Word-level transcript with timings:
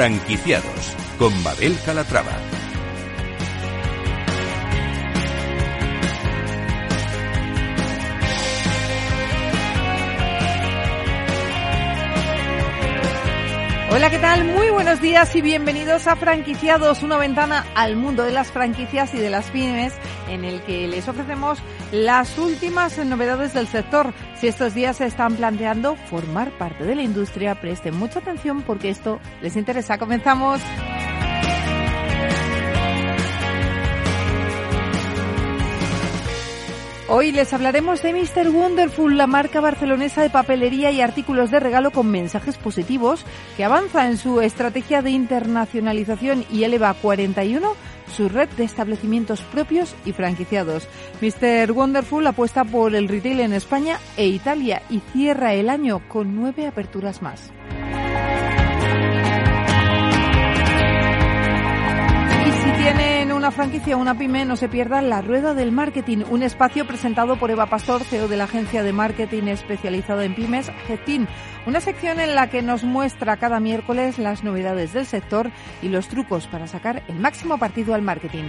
Franquiciados 0.00 0.96
con 1.18 1.42
Mabel 1.42 1.76
Calatrava. 1.84 2.32
Hola, 13.90 14.08
¿qué 14.08 14.18
tal? 14.20 14.46
Muy 14.46 14.70
buenos 14.70 15.02
días 15.02 15.36
y 15.36 15.42
bienvenidos 15.42 16.06
a 16.06 16.16
Franquiciados, 16.16 17.02
una 17.02 17.18
ventana 17.18 17.66
al 17.74 17.96
mundo 17.96 18.24
de 18.24 18.32
las 18.32 18.50
franquicias 18.50 19.12
y 19.12 19.18
de 19.18 19.28
las 19.28 19.50
pymes 19.50 19.92
en 20.30 20.46
el 20.46 20.62
que 20.62 20.88
les 20.88 21.06
ofrecemos 21.08 21.58
las 21.92 22.38
últimas 22.38 22.96
novedades 22.98 23.54
del 23.54 23.66
sector. 23.66 24.12
Si 24.36 24.48
estos 24.48 24.74
días 24.74 24.98
se 24.98 25.06
están 25.06 25.36
planteando 25.36 25.96
formar 25.96 26.56
parte 26.58 26.84
de 26.84 26.94
la 26.94 27.02
industria, 27.02 27.60
presten 27.60 27.96
mucha 27.96 28.20
atención 28.20 28.62
porque 28.62 28.90
esto 28.90 29.20
les 29.42 29.56
interesa. 29.56 29.98
Comenzamos. 29.98 30.60
Hoy 37.12 37.32
les 37.32 37.52
hablaremos 37.52 38.02
de 38.02 38.12
Mr. 38.12 38.50
Wonderful, 38.50 39.18
la 39.18 39.26
marca 39.26 39.60
barcelonesa 39.60 40.22
de 40.22 40.30
papelería 40.30 40.92
y 40.92 41.00
artículos 41.00 41.50
de 41.50 41.58
regalo 41.58 41.90
con 41.90 42.08
mensajes 42.08 42.56
positivos 42.56 43.26
que 43.56 43.64
avanza 43.64 44.06
en 44.06 44.16
su 44.16 44.40
estrategia 44.40 45.02
de 45.02 45.10
internacionalización 45.10 46.44
y 46.52 46.62
eleva 46.62 46.90
a 46.90 46.94
41 46.94 47.74
su 48.10 48.28
red 48.28 48.48
de 48.50 48.64
establecimientos 48.64 49.40
propios 49.42 49.94
y 50.04 50.12
franquiciados. 50.12 50.88
Mr. 51.20 51.72
Wonderful 51.72 52.26
apuesta 52.26 52.64
por 52.64 52.94
el 52.94 53.08
retail 53.08 53.40
en 53.40 53.52
España 53.52 53.98
e 54.16 54.26
Italia 54.26 54.82
y 54.90 55.00
cierra 55.12 55.54
el 55.54 55.68
año 55.68 56.02
con 56.08 56.34
nueve 56.34 56.66
aperturas 56.66 57.22
más. 57.22 57.50
Y 62.46 62.50
si 62.50 62.82
tienen 62.82 63.19
franquicia 63.50 63.96
una 63.96 64.16
pyme, 64.16 64.44
no 64.44 64.56
se 64.56 64.68
pierdan 64.68 65.08
La 65.08 65.22
Rueda 65.22 65.54
del 65.54 65.72
Marketing, 65.72 66.24
un 66.30 66.42
espacio 66.42 66.86
presentado 66.86 67.36
por 67.36 67.50
Eva 67.50 67.66
Pastor, 67.66 68.04
CEO 68.04 68.28
de 68.28 68.36
la 68.36 68.44
agencia 68.44 68.82
de 68.82 68.92
marketing 68.92 69.44
especializada 69.44 70.24
en 70.24 70.34
pymes, 70.34 70.70
GETIN. 70.86 71.28
Una 71.66 71.80
sección 71.80 72.20
en 72.20 72.34
la 72.34 72.50
que 72.50 72.62
nos 72.62 72.84
muestra 72.84 73.36
cada 73.36 73.60
miércoles 73.60 74.18
las 74.18 74.44
novedades 74.44 74.92
del 74.92 75.06
sector 75.06 75.50
y 75.82 75.88
los 75.88 76.08
trucos 76.08 76.46
para 76.46 76.66
sacar 76.66 77.02
el 77.08 77.18
máximo 77.18 77.58
partido 77.58 77.94
al 77.94 78.02
marketing. 78.02 78.44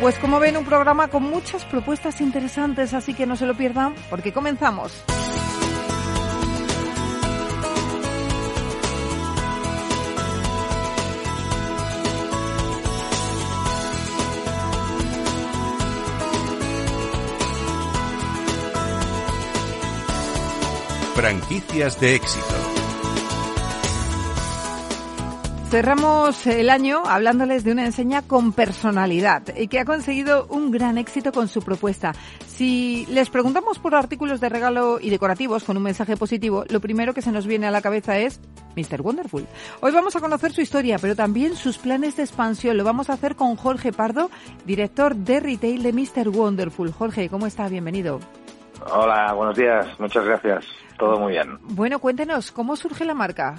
Pues 0.00 0.16
como 0.18 0.38
ven, 0.38 0.56
un 0.56 0.64
programa 0.64 1.08
con 1.08 1.24
muchas 1.24 1.64
propuestas 1.64 2.20
interesantes, 2.20 2.94
así 2.94 3.14
que 3.14 3.26
no 3.26 3.34
se 3.34 3.46
lo 3.46 3.56
pierdan 3.56 3.94
porque 4.10 4.32
comenzamos. 4.32 5.04
Franquicias 21.28 22.00
de 22.00 22.14
éxito. 22.14 22.54
Cerramos 25.68 26.46
el 26.46 26.70
año 26.70 27.02
hablándoles 27.04 27.64
de 27.64 27.72
una 27.72 27.84
enseña 27.84 28.22
con 28.22 28.54
personalidad 28.54 29.42
y 29.54 29.68
que 29.68 29.78
ha 29.78 29.84
conseguido 29.84 30.46
un 30.48 30.70
gran 30.70 30.96
éxito 30.96 31.30
con 31.30 31.48
su 31.48 31.60
propuesta. 31.60 32.14
Si 32.46 33.04
les 33.10 33.28
preguntamos 33.28 33.78
por 33.78 33.94
artículos 33.94 34.40
de 34.40 34.48
regalo 34.48 35.00
y 35.02 35.10
decorativos 35.10 35.64
con 35.64 35.76
un 35.76 35.82
mensaje 35.82 36.16
positivo, 36.16 36.64
lo 36.70 36.80
primero 36.80 37.12
que 37.12 37.20
se 37.20 37.30
nos 37.30 37.46
viene 37.46 37.66
a 37.66 37.70
la 37.72 37.82
cabeza 37.82 38.16
es 38.16 38.40
Mr. 38.74 39.02
Wonderful. 39.02 39.46
Hoy 39.82 39.92
vamos 39.92 40.16
a 40.16 40.20
conocer 40.20 40.52
su 40.52 40.62
historia, 40.62 40.98
pero 40.98 41.14
también 41.14 41.56
sus 41.56 41.76
planes 41.76 42.16
de 42.16 42.22
expansión. 42.22 42.78
Lo 42.78 42.84
vamos 42.84 43.10
a 43.10 43.12
hacer 43.12 43.36
con 43.36 43.54
Jorge 43.56 43.92
Pardo, 43.92 44.30
director 44.64 45.14
de 45.14 45.40
retail 45.40 45.82
de 45.82 45.92
Mr. 45.92 46.30
Wonderful. 46.30 46.90
Jorge, 46.90 47.28
¿cómo 47.28 47.46
está? 47.46 47.68
Bienvenido. 47.68 48.18
Hola, 48.90 49.34
buenos 49.34 49.58
días. 49.58 49.86
Muchas 50.00 50.24
gracias. 50.24 50.87
Todo 50.98 51.18
muy 51.18 51.32
bien. 51.32 51.58
Bueno, 51.62 51.98
cuéntenos, 51.98 52.50
¿cómo 52.50 52.76
surge 52.76 53.04
la 53.04 53.14
marca? 53.14 53.56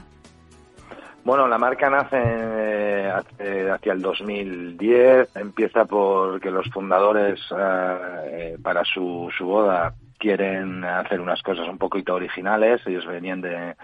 Bueno, 1.23 1.47
la 1.47 1.57
marca 1.57 1.89
nace 1.89 2.17
eh, 2.17 3.69
hacia 3.71 3.93
el 3.93 4.01
2010. 4.01 5.35
Empieza 5.35 5.85
porque 5.85 6.51
los 6.51 6.67
fundadores, 6.69 7.39
eh, 7.57 8.57
para 8.61 8.83
su, 8.83 9.29
su 9.37 9.45
boda, 9.45 9.93
quieren 10.17 10.83
hacer 10.83 11.21
unas 11.21 11.41
cosas 11.41 11.67
un 11.67 11.77
poquito 11.77 12.13
originales. 12.15 12.81
Ellos 12.85 13.05
venían 13.05 13.41
de, 13.41 13.75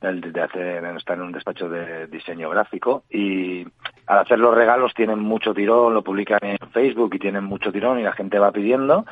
de, 0.00 0.40
hacer, 0.40 0.84
estar 0.96 1.16
en 1.16 1.22
un 1.24 1.32
despacho 1.32 1.68
de 1.68 2.06
diseño 2.08 2.50
gráfico 2.50 3.04
y 3.10 3.64
al 4.06 4.18
hacer 4.18 4.38
los 4.38 4.54
regalos 4.54 4.92
tienen 4.94 5.20
mucho 5.20 5.54
tirón, 5.54 5.94
lo 5.94 6.02
publican 6.02 6.40
en 6.42 6.58
Facebook 6.72 7.14
y 7.14 7.18
tienen 7.18 7.44
mucho 7.44 7.72
tirón 7.72 7.98
y 7.98 8.02
la 8.02 8.12
gente 8.12 8.38
va 8.38 8.52
pidiendo. 8.52 9.06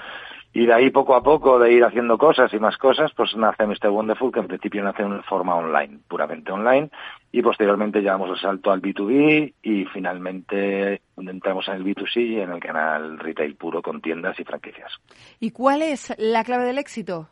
Y 0.54 0.66
de 0.66 0.74
ahí 0.74 0.90
poco 0.90 1.14
a 1.14 1.22
poco, 1.22 1.58
de 1.58 1.72
ir 1.72 1.84
haciendo 1.84 2.18
cosas 2.18 2.52
y 2.52 2.58
más 2.58 2.76
cosas, 2.76 3.10
pues 3.16 3.34
nace 3.36 3.66
Mr. 3.66 3.88
Wonderful, 3.88 4.30
que 4.30 4.40
en 4.40 4.48
principio 4.48 4.84
nace 4.84 5.02
en 5.02 5.22
forma 5.24 5.54
online, 5.54 6.00
puramente 6.06 6.52
online, 6.52 6.90
y 7.30 7.40
posteriormente 7.40 8.02
llevamos 8.02 8.30
el 8.30 8.38
salto 8.38 8.70
al 8.70 8.82
B2B 8.82 9.54
y 9.62 9.84
finalmente 9.86 11.00
entramos 11.16 11.66
en 11.68 11.74
el 11.74 11.84
B2C 11.84 12.16
y 12.16 12.40
en 12.40 12.50
el 12.50 12.60
canal 12.60 13.18
retail 13.18 13.56
puro 13.56 13.80
con 13.80 14.02
tiendas 14.02 14.38
y 14.38 14.44
franquicias. 14.44 14.92
¿Y 15.40 15.52
cuál 15.52 15.80
es 15.80 16.14
la 16.18 16.44
clave 16.44 16.64
del 16.64 16.78
éxito? 16.78 17.28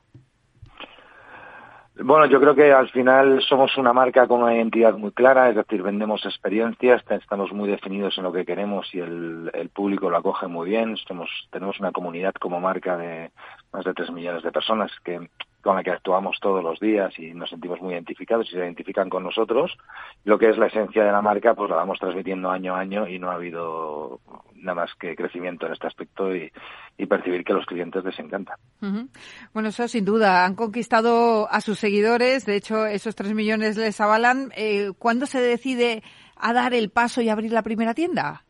Bueno, 2.03 2.25
yo 2.27 2.41
creo 2.41 2.55
que 2.55 2.73
al 2.73 2.89
final 2.89 3.43
somos 3.43 3.77
una 3.77 3.93
marca 3.93 4.27
con 4.27 4.43
una 4.43 4.55
identidad 4.55 4.95
muy 4.95 5.13
clara, 5.13 5.51
es 5.51 5.57
decir, 5.57 5.83
vendemos 5.83 6.25
experiencias, 6.25 7.03
estamos 7.11 7.53
muy 7.53 7.69
definidos 7.69 8.17
en 8.17 8.25
lo 8.25 8.33
que 8.33 8.47
queremos 8.47 8.89
y 8.95 9.01
el, 9.01 9.51
el 9.53 9.69
público 9.69 10.09
lo 10.09 10.17
acoge 10.17 10.47
muy 10.47 10.71
bien. 10.71 10.97
Somos, 10.97 11.29
tenemos 11.51 11.79
una 11.79 11.93
comunidad 11.93 12.33
como 12.35 12.59
marca 12.59 12.97
de 12.97 13.33
más 13.73 13.85
de 13.85 13.93
tres 13.93 14.11
millones 14.11 14.43
de 14.43 14.51
personas 14.51 14.91
que 15.05 15.29
con 15.63 15.77
la 15.77 15.83
que 15.83 15.91
actuamos 15.91 16.39
todos 16.41 16.63
los 16.63 16.81
días 16.81 17.17
y 17.19 17.35
nos 17.35 17.51
sentimos 17.51 17.81
muy 17.81 17.93
identificados 17.95 18.49
y 18.49 18.53
se 18.53 18.59
identifican 18.59 19.09
con 19.09 19.23
nosotros. 19.23 19.77
Lo 20.25 20.39
que 20.39 20.49
es 20.49 20.59
la 20.59 20.67
esencia 20.67 21.05
de 21.05 21.13
la 21.13 21.23
marca, 21.23 21.55
pues 21.55 21.71
la 21.71 21.77
vamos 21.77 21.99
transmitiendo 21.99 22.51
año 22.51 22.75
a 22.75 22.81
año 22.81 23.07
y 23.07 23.19
no 23.19 23.31
ha 23.31 23.35
habido 23.35 24.21
nada 24.55 24.83
más 24.83 24.91
que 24.99 25.17
crecimiento 25.17 25.67
en 25.67 25.73
este 25.73 25.87
aspecto 25.87 26.35
y, 26.35 26.51
y 26.97 27.07
percibir 27.07 27.45
que 27.45 27.53
a 27.53 27.57
los 27.57 27.67
clientes 27.67 28.05
les 28.05 28.19
encanta. 28.19 28.57
Bueno, 29.53 29.69
eso 29.69 29.89
sin 29.89 30.05
duda. 30.05 30.45
Han 30.45 30.55
conquistado 30.55 31.51
a 31.51 31.61
sus 31.61 31.79
seguidores. 31.79 32.47
De 32.47 32.57
hecho, 32.57 32.87
esos 32.87 33.15
tres 33.15 33.35
millones 33.35 33.77
les 33.77 34.01
avalan. 34.01 34.53
Eh, 34.57 34.93
¿Cuándo 34.99 35.27
se 35.27 35.41
decide 35.41 36.03
a 36.37 36.53
dar 36.53 36.75
el 36.75 36.91
paso 36.91 37.21
y 37.21 37.29
abrir 37.29 37.53
la 37.53 37.63
primera 37.63 37.95
tienda? 37.95 38.45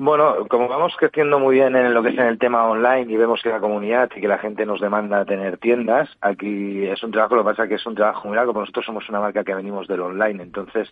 Bueno, 0.00 0.46
como 0.48 0.68
vamos 0.68 0.94
creciendo 0.96 1.40
muy 1.40 1.56
bien 1.56 1.74
en 1.74 1.92
lo 1.92 2.04
que 2.04 2.10
es 2.10 2.18
en 2.18 2.26
el 2.26 2.38
tema 2.38 2.68
online 2.68 3.12
y 3.12 3.16
vemos 3.16 3.42
que 3.42 3.48
la 3.48 3.58
comunidad 3.58 4.08
y 4.14 4.20
que 4.20 4.28
la 4.28 4.38
gente 4.38 4.64
nos 4.64 4.80
demanda 4.80 5.24
tener 5.24 5.58
tiendas, 5.58 6.08
aquí 6.20 6.86
es 6.86 7.02
un 7.02 7.10
trabajo, 7.10 7.34
lo 7.34 7.42
que 7.42 7.50
pasa 7.50 7.64
es 7.64 7.68
que 7.68 7.74
es 7.74 7.86
un 7.86 7.96
trabajo 7.96 8.28
muy 8.28 8.36
largo, 8.36 8.52
porque 8.52 8.66
nosotros 8.66 8.86
somos 8.86 9.08
una 9.08 9.18
marca 9.18 9.42
que 9.42 9.56
venimos 9.56 9.88
del 9.88 10.02
online, 10.02 10.40
entonces 10.40 10.88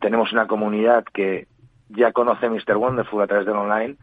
tenemos 0.00 0.32
una 0.32 0.48
comunidad 0.48 1.04
que 1.04 1.46
ya 1.90 2.10
conoce 2.10 2.50
Mr. 2.50 2.76
Wonderful 2.76 3.22
a 3.22 3.28
través 3.28 3.46
del 3.46 3.54
online 3.54 3.94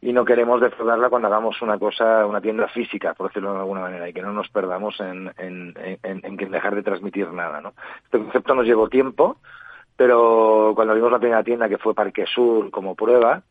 y 0.00 0.14
no 0.14 0.24
queremos 0.24 0.62
defraudarla 0.62 1.10
cuando 1.10 1.28
hagamos 1.28 1.60
una 1.60 1.78
cosa, 1.78 2.24
una 2.24 2.40
tienda 2.40 2.68
física, 2.68 3.12
por 3.12 3.28
decirlo 3.28 3.52
de 3.52 3.58
alguna 3.60 3.82
manera, 3.82 4.08
y 4.08 4.14
que 4.14 4.22
no 4.22 4.32
nos 4.32 4.48
perdamos 4.48 4.98
en, 5.00 5.30
en, 5.36 5.74
en, 6.02 6.22
en 6.24 6.50
dejar 6.50 6.74
de 6.74 6.82
transmitir 6.82 7.30
nada, 7.34 7.60
¿no? 7.60 7.74
Este 8.04 8.16
concepto 8.16 8.54
nos 8.54 8.64
llevó 8.64 8.88
tiempo, 8.88 9.36
pero 9.94 10.72
cuando 10.74 10.94
vimos 10.94 11.12
la 11.12 11.18
primera 11.18 11.44
tienda 11.44 11.68
que 11.68 11.76
fue 11.76 11.92
Parque 11.92 12.24
Sur 12.24 12.70
como 12.70 12.94
prueba, 12.94 13.42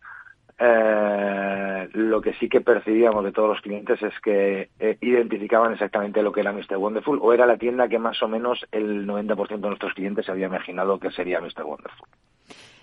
eh, 0.60 1.90
lo 1.94 2.22
que 2.22 2.34
sí 2.34 2.50
que 2.50 2.62
percibíamos 2.62 3.24
de 3.24 3.32
todos 3.32 3.50
los 3.50 3.62
clientes 3.62 4.02
es 4.02 4.14
que 4.20 4.70
eh, 4.80 4.98
identificaban 5.02 5.74
exactamente 5.74 6.22
lo 6.22 6.32
que 6.32 6.42
era 6.42 6.52
Mr. 6.52 6.78
Wonderful 6.78 7.20
o 7.22 7.34
era 7.34 7.46
la 7.46 7.58
tienda 7.58 7.88
que 7.88 7.98
más 7.98 8.22
o 8.22 8.28
menos 8.28 8.66
el 8.72 9.08
90% 9.08 9.48
de 9.48 9.68
nuestros 9.68 9.94
clientes 9.94 10.26
se 10.26 10.32
había 10.32 10.48
imaginado 10.48 11.00
que 11.00 11.12
sería 11.12 11.40
Mr. 11.40 11.64
Wonderful. 11.64 12.08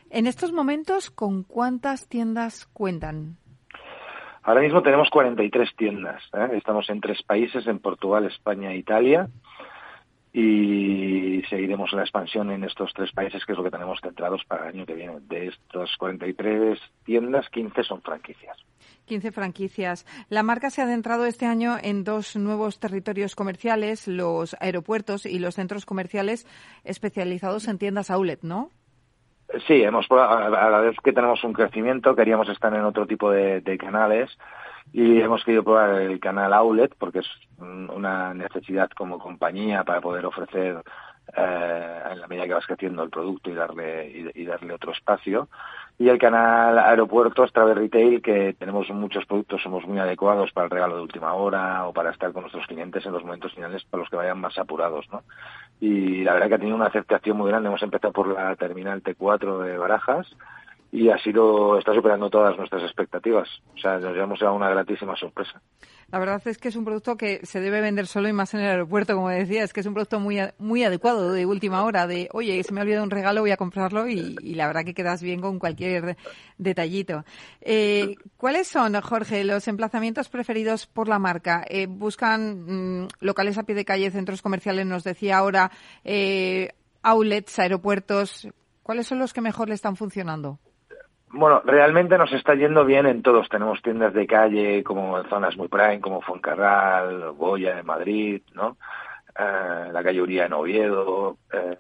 En 0.09 0.27
estos 0.27 0.53
momentos, 0.53 1.11
¿con 1.11 1.43
cuántas 1.43 2.09
tiendas 2.09 2.67
cuentan? 2.67 3.37
Ahora 4.43 4.63
mismo 4.63 4.81
tenemos 4.81 5.11
43 5.11 5.77
tiendas. 5.77 6.23
¿eh? 6.33 6.49
Estamos 6.53 6.89
en 6.89 7.01
tres 7.01 7.23
países, 7.25 7.67
en 7.67 7.81
Portugal, 7.81 8.25
España 8.25 8.71
e 8.73 8.77
Italia 8.77 9.29
y 10.39 11.43
seguiremos 11.49 11.95
la 11.95 12.03
expansión 12.03 12.51
en 12.51 12.63
estos 12.63 12.93
tres 12.93 13.11
países, 13.11 13.43
que 13.47 13.53
es 13.53 13.59
lo 13.59 13.65
que 13.65 13.71
tenemos 13.71 13.99
centrados 14.03 14.45
para 14.45 14.65
el 14.65 14.75
año 14.75 14.85
que 14.85 14.93
viene. 14.93 15.15
De 15.21 15.47
estas 15.47 15.97
43 15.97 16.79
tiendas, 17.05 17.49
15 17.49 17.83
son 17.85 18.03
franquicias. 18.03 18.55
15 19.07 19.33
franquicias. 19.33 20.05
La 20.29 20.43
marca 20.43 20.69
se 20.69 20.83
ha 20.83 20.85
adentrado 20.85 21.25
este 21.25 21.47
año 21.47 21.77
en 21.83 22.05
dos 22.05 22.37
nuevos 22.37 22.79
territorios 22.79 23.35
comerciales, 23.35 24.09
los 24.09 24.55
aeropuertos 24.61 25.25
y 25.25 25.39
los 25.39 25.55
centros 25.55 25.87
comerciales 25.87 26.47
especializados 26.85 27.67
en 27.67 27.79
tiendas 27.79 28.11
outlet, 28.11 28.43
¿no? 28.43 28.69
Sí, 29.67 29.83
hemos 29.83 30.07
a 30.11 30.51
la 30.51 30.81
vez 30.81 30.97
que 31.03 31.15
tenemos 31.15 31.43
un 31.45 31.55
crecimiento, 31.55 32.15
queríamos 32.15 32.51
estar 32.51 32.75
en 32.75 32.85
otro 32.85 33.07
tipo 33.07 33.31
de, 33.31 33.63
de 33.63 33.79
canales 33.79 34.37
y 34.93 35.21
hemos 35.21 35.45
querido 35.45 35.65
probar 35.65 36.01
el 36.01 36.19
canal 36.21 36.53
Outlet 36.53 36.95
porque 36.99 37.21
es 37.21 37.27
una 37.59 38.35
necesidad 38.35 38.91
como 38.91 39.19
compañía 39.19 39.85
para 39.85 40.01
poder 40.01 40.27
ofrecer 40.27 40.83
eh, 41.37 42.03
en 42.13 42.21
la 42.21 42.29
medida 42.29 42.47
que 42.47 42.55
vas 42.55 42.67
creciendo 42.67 43.03
el 43.03 43.11
producto 43.11 43.51
y 43.51 43.55
darle 43.55 44.33
y, 44.35 44.45
darle 44.45 44.73
otro 44.73 44.93
espacio 44.93 45.49
y 45.99 46.09
el 46.09 46.19
canal 46.19 46.79
Aeropuertos 46.79 47.53
Travel 47.53 47.77
Retail 47.77 48.23
que 48.23 48.55
tenemos 48.55 48.89
muchos 48.91 49.27
productos 49.27 49.61
somos 49.61 49.85
muy 49.87 49.99
adecuados 49.99 50.53
para 50.53 50.67
el 50.67 50.71
regalo 50.71 50.97
de 50.97 51.03
última 51.03 51.35
hora 51.35 51.87
o 51.89 51.93
para 51.93 52.11
estar 52.11 52.33
con 52.33 52.43
nuestros 52.43 52.67
clientes 52.67 53.05
en 53.05 53.13
los 53.13 53.25
momentos 53.25 53.55
finales 53.55 53.85
para 53.85 54.03
los 54.03 54.11
que 54.11 54.17
vayan 54.17 54.41
más 54.41 54.57
apurados 54.57 55.07
¿no? 55.11 55.25
y 55.81 56.23
la 56.23 56.35
verdad 56.35 56.49
que 56.49 56.55
ha 56.55 56.59
tenido 56.59 56.77
una 56.77 56.87
aceptación 56.87 57.37
muy 57.37 57.51
grande 57.51 57.69
hemos 57.69 57.83
empezado 57.83 58.13
por 58.13 58.29
la 58.29 58.55
terminal 58.55 59.03
T4 59.03 59.63
de 59.65 59.79
Barajas 59.79 60.29
y 60.93 61.09
ha 61.09 61.19
sido 61.19 61.79
está 61.79 61.93
superando 61.95 62.31
todas 62.31 62.57
nuestras 62.57 62.83
expectativas 62.83 63.49
o 63.75 63.79
sea 63.79 63.99
nos 63.99 64.15
llevamos 64.15 64.43
a 64.43 64.53
una 64.53 64.71
gratísima 64.71 65.17
sorpresa 65.17 65.61
la 66.11 66.21
verdad 66.21 66.41
es 66.45 66.57
que 66.59 66.69
es 66.69 66.77
un 66.77 66.85
producto 66.85 67.17
que 67.17 67.45
se 67.45 67.61
debe 67.61 67.81
vender 67.81 68.07
solo 68.07 68.29
y 68.29 68.33
más 68.33 68.55
en 68.55 68.61
el 68.61 68.69
aeropuerto, 68.69 69.17
como 69.17 69.29
decía, 69.29 69.65
es 69.65 69.73
que 69.73 69.81
es 69.81 69.87
un 69.87 69.95
producto 69.95 70.21
muy, 70.21 70.39
muy 70.59 70.85
adecuado 70.85 71.33
de 71.33 71.47
última 71.47 71.83
hora, 71.83 72.07
de, 72.07 72.29
oye, 72.33 72.63
se 72.63 72.73
me 72.73 72.81
ha 72.81 72.85
olvidado 72.85 73.03
un 73.03 73.11
regalo, 73.11 73.41
voy 73.41 73.51
a 73.51 73.57
comprarlo 73.57 74.07
y, 74.07 74.37
la 74.55 74.69
verdad 74.69 74.85
que 74.85 74.95
quedas 74.95 75.21
bien 75.21 75.41
con 75.41 75.59
cualquier 75.59 76.17
detallito. 76.59 77.25
Eh, 77.61 78.15
¿Cuáles 78.37 78.69
son, 78.69 78.95
Jorge, 79.01 79.43
los 79.43 79.67
emplazamientos 79.67 80.29
preferidos 80.29 80.87
por 80.87 81.09
la 81.09 81.19
marca? 81.19 81.65
Eh, 81.69 81.87
¿Buscan 81.87 83.03
mm, 83.03 83.09
locales 83.19 83.59
a 83.59 83.65
pie 83.65 83.75
de 83.75 83.85
calle, 83.85 84.11
centros 84.13 84.43
comerciales, 84.43 84.87
nos 84.87 85.03
decía 85.03 85.39
ahora, 85.39 85.73
eh, 86.05 86.71
outlets, 87.03 87.59
aeropuertos? 87.59 88.49
¿Cuáles 88.85 89.09
son 89.09 89.19
los 89.19 89.33
que 89.33 89.41
mejor 89.41 89.69
le 89.69 89.75
están 89.75 89.97
funcionando? 89.97 90.61
Bueno, 91.31 91.61
realmente 91.65 92.17
nos 92.17 92.33
está 92.33 92.55
yendo 92.55 92.85
bien 92.85 93.07
en 93.07 93.23
todos. 93.23 93.49
Tenemos 93.49 93.83
tiendas 93.83 94.15
de 94.15 94.27
calle 94.27 94.85
como 94.85 95.19
en 95.19 95.29
zonas 95.29 95.57
muy 95.57 95.69
prime, 95.69 96.01
como 96.01 96.23
Foncarral, 96.23 97.33
Goya 97.33 97.81
en 97.81 97.87
Madrid, 97.87 98.43
¿no? 98.55 98.77
Eh, 99.39 99.91
la 99.93 100.03
calle 100.03 100.23
Uría 100.23 100.47
en 100.47 100.53
Oviedo. 100.53 101.37
Eh, 101.53 101.77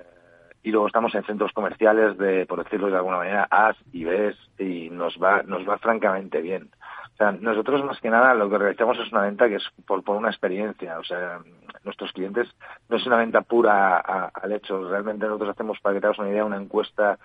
y 0.64 0.72
luego 0.72 0.88
estamos 0.88 1.14
en 1.14 1.24
centros 1.24 1.52
comerciales 1.52 2.18
de, 2.18 2.44
por 2.44 2.62
decirlo 2.62 2.90
de 2.90 2.96
alguna 2.96 3.18
manera, 3.18 3.46
As 3.48 3.76
y 3.92 4.04
Bes 4.04 4.36
y 4.58 4.90
nos 4.90 5.16
va, 5.16 5.44
nos 5.44 5.66
va 5.66 5.78
francamente 5.78 6.40
bien. 6.42 6.70
O 7.14 7.16
sea, 7.16 7.30
nosotros 7.30 7.84
más 7.84 8.00
que 8.00 8.10
nada 8.10 8.34
lo 8.34 8.50
que 8.50 8.58
realizamos 8.58 8.98
es 8.98 9.10
una 9.12 9.22
venta 9.22 9.48
que 9.48 9.54
es 9.54 9.64
por, 9.86 10.02
por 10.02 10.16
una 10.16 10.28
experiencia. 10.28 10.98
O 10.98 11.04
sea, 11.04 11.38
nuestros 11.84 12.12
clientes 12.12 12.48
no 12.88 12.96
es 12.96 13.06
una 13.06 13.16
venta 13.16 13.42
pura 13.42 13.98
al 13.98 14.52
hecho. 14.52 14.86
Realmente 14.88 15.24
nosotros 15.24 15.50
hacemos, 15.50 15.78
para 15.80 15.94
que 15.94 16.00
te 16.00 16.08
hagas 16.08 16.18
una 16.18 16.30
idea, 16.30 16.44
una 16.44 16.60
encuesta 16.60 17.16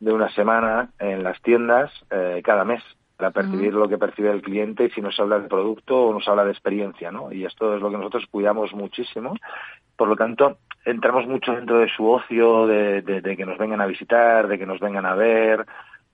de 0.00 0.12
una 0.12 0.30
semana 0.30 0.90
en 0.98 1.22
las 1.22 1.40
tiendas 1.42 1.92
eh, 2.10 2.40
cada 2.44 2.64
mes 2.64 2.82
para 3.16 3.32
percibir 3.32 3.74
lo 3.74 3.86
que 3.86 3.98
percibe 3.98 4.30
el 4.30 4.40
cliente 4.40 4.86
y 4.86 4.90
si 4.90 5.02
nos 5.02 5.20
habla 5.20 5.38
de 5.38 5.48
producto 5.48 6.06
o 6.06 6.14
nos 6.14 6.26
habla 6.26 6.44
de 6.44 6.52
experiencia, 6.52 7.12
¿no? 7.12 7.30
Y 7.30 7.44
esto 7.44 7.76
es 7.76 7.82
lo 7.82 7.90
que 7.90 7.98
nosotros 7.98 8.24
cuidamos 8.30 8.72
muchísimo. 8.72 9.36
Por 9.94 10.08
lo 10.08 10.16
tanto, 10.16 10.56
entramos 10.86 11.26
mucho 11.26 11.52
dentro 11.52 11.80
de 11.80 11.88
su 11.90 12.10
ocio, 12.10 12.66
de, 12.66 13.02
de, 13.02 13.36
que 13.36 13.44
nos 13.44 13.58
vengan 13.58 13.82
a 13.82 13.86
visitar, 13.86 14.48
de 14.48 14.58
que 14.58 14.64
nos 14.64 14.80
vengan 14.80 15.04
a 15.04 15.14
ver, 15.14 15.66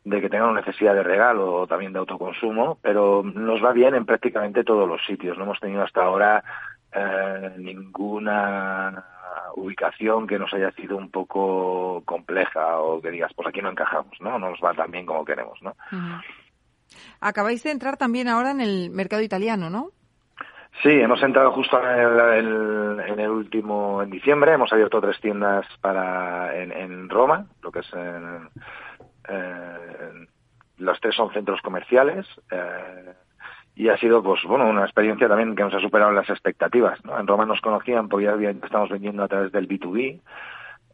de 0.02 0.20
que 0.20 0.28
tengan 0.28 0.50
una 0.50 0.60
necesidad 0.62 0.94
de 0.94 1.04
regalo 1.04 1.54
o 1.54 1.66
también 1.68 1.92
de 1.92 2.00
autoconsumo, 2.00 2.78
pero 2.82 3.22
nos 3.22 3.64
va 3.64 3.72
bien 3.72 3.94
en 3.94 4.04
prácticamente 4.04 4.64
todos 4.64 4.88
los 4.88 5.04
sitios. 5.06 5.38
No 5.38 5.44
hemos 5.44 5.60
tenido 5.60 5.82
hasta 5.82 6.02
ahora 6.02 6.42
eh, 6.92 7.52
ninguna 7.58 9.04
ubicación 9.56 10.26
que 10.26 10.38
nos 10.38 10.52
haya 10.54 10.70
sido 10.72 10.96
un 10.96 11.10
poco 11.10 12.02
compleja 12.04 12.78
o 12.78 13.00
que 13.00 13.10
digas, 13.10 13.32
pues 13.34 13.48
aquí 13.48 13.60
no 13.60 13.70
encajamos, 13.70 14.20
¿no? 14.20 14.38
No 14.38 14.50
nos 14.50 14.60
va 14.60 14.74
tan 14.74 14.90
bien 14.90 15.06
como 15.06 15.24
queremos, 15.24 15.60
¿no? 15.62 15.74
Acabáis 17.20 17.64
de 17.64 17.72
entrar 17.72 17.96
también 17.96 18.28
ahora 18.28 18.52
en 18.52 18.60
el 18.60 18.90
mercado 18.90 19.22
italiano, 19.22 19.70
¿no? 19.70 19.90
Sí, 20.82 20.90
hemos 20.90 21.22
entrado 21.22 21.52
justo 21.52 21.80
en 21.82 23.18
el, 23.18 23.30
último, 23.30 24.02
en 24.02 24.10
diciembre, 24.10 24.52
hemos 24.52 24.70
abierto 24.72 25.00
tres 25.00 25.18
tiendas 25.20 25.64
para 25.80 26.54
en, 26.54 27.08
Roma, 27.08 27.46
lo 27.62 27.72
que 27.72 27.78
es 27.80 27.92
en, 27.94 28.50
los 30.76 31.00
tres 31.00 31.14
son 31.14 31.32
centros 31.32 31.62
comerciales, 31.62 32.26
eh, 32.50 33.14
y 33.76 33.90
ha 33.90 33.98
sido 33.98 34.22
pues 34.22 34.42
bueno 34.44 34.68
una 34.68 34.84
experiencia 34.84 35.28
también 35.28 35.54
que 35.54 35.62
nos 35.62 35.74
ha 35.74 35.80
superado 35.80 36.10
las 36.10 36.28
expectativas 36.30 37.04
¿no? 37.04 37.20
en 37.20 37.26
Roma 37.26 37.44
nos 37.44 37.60
conocían 37.60 38.08
porque 38.08 38.24
ya 38.24 38.50
estamos 38.50 38.88
vendiendo 38.88 39.22
a 39.22 39.28
través 39.28 39.52
del 39.52 39.68
B2B 39.68 40.20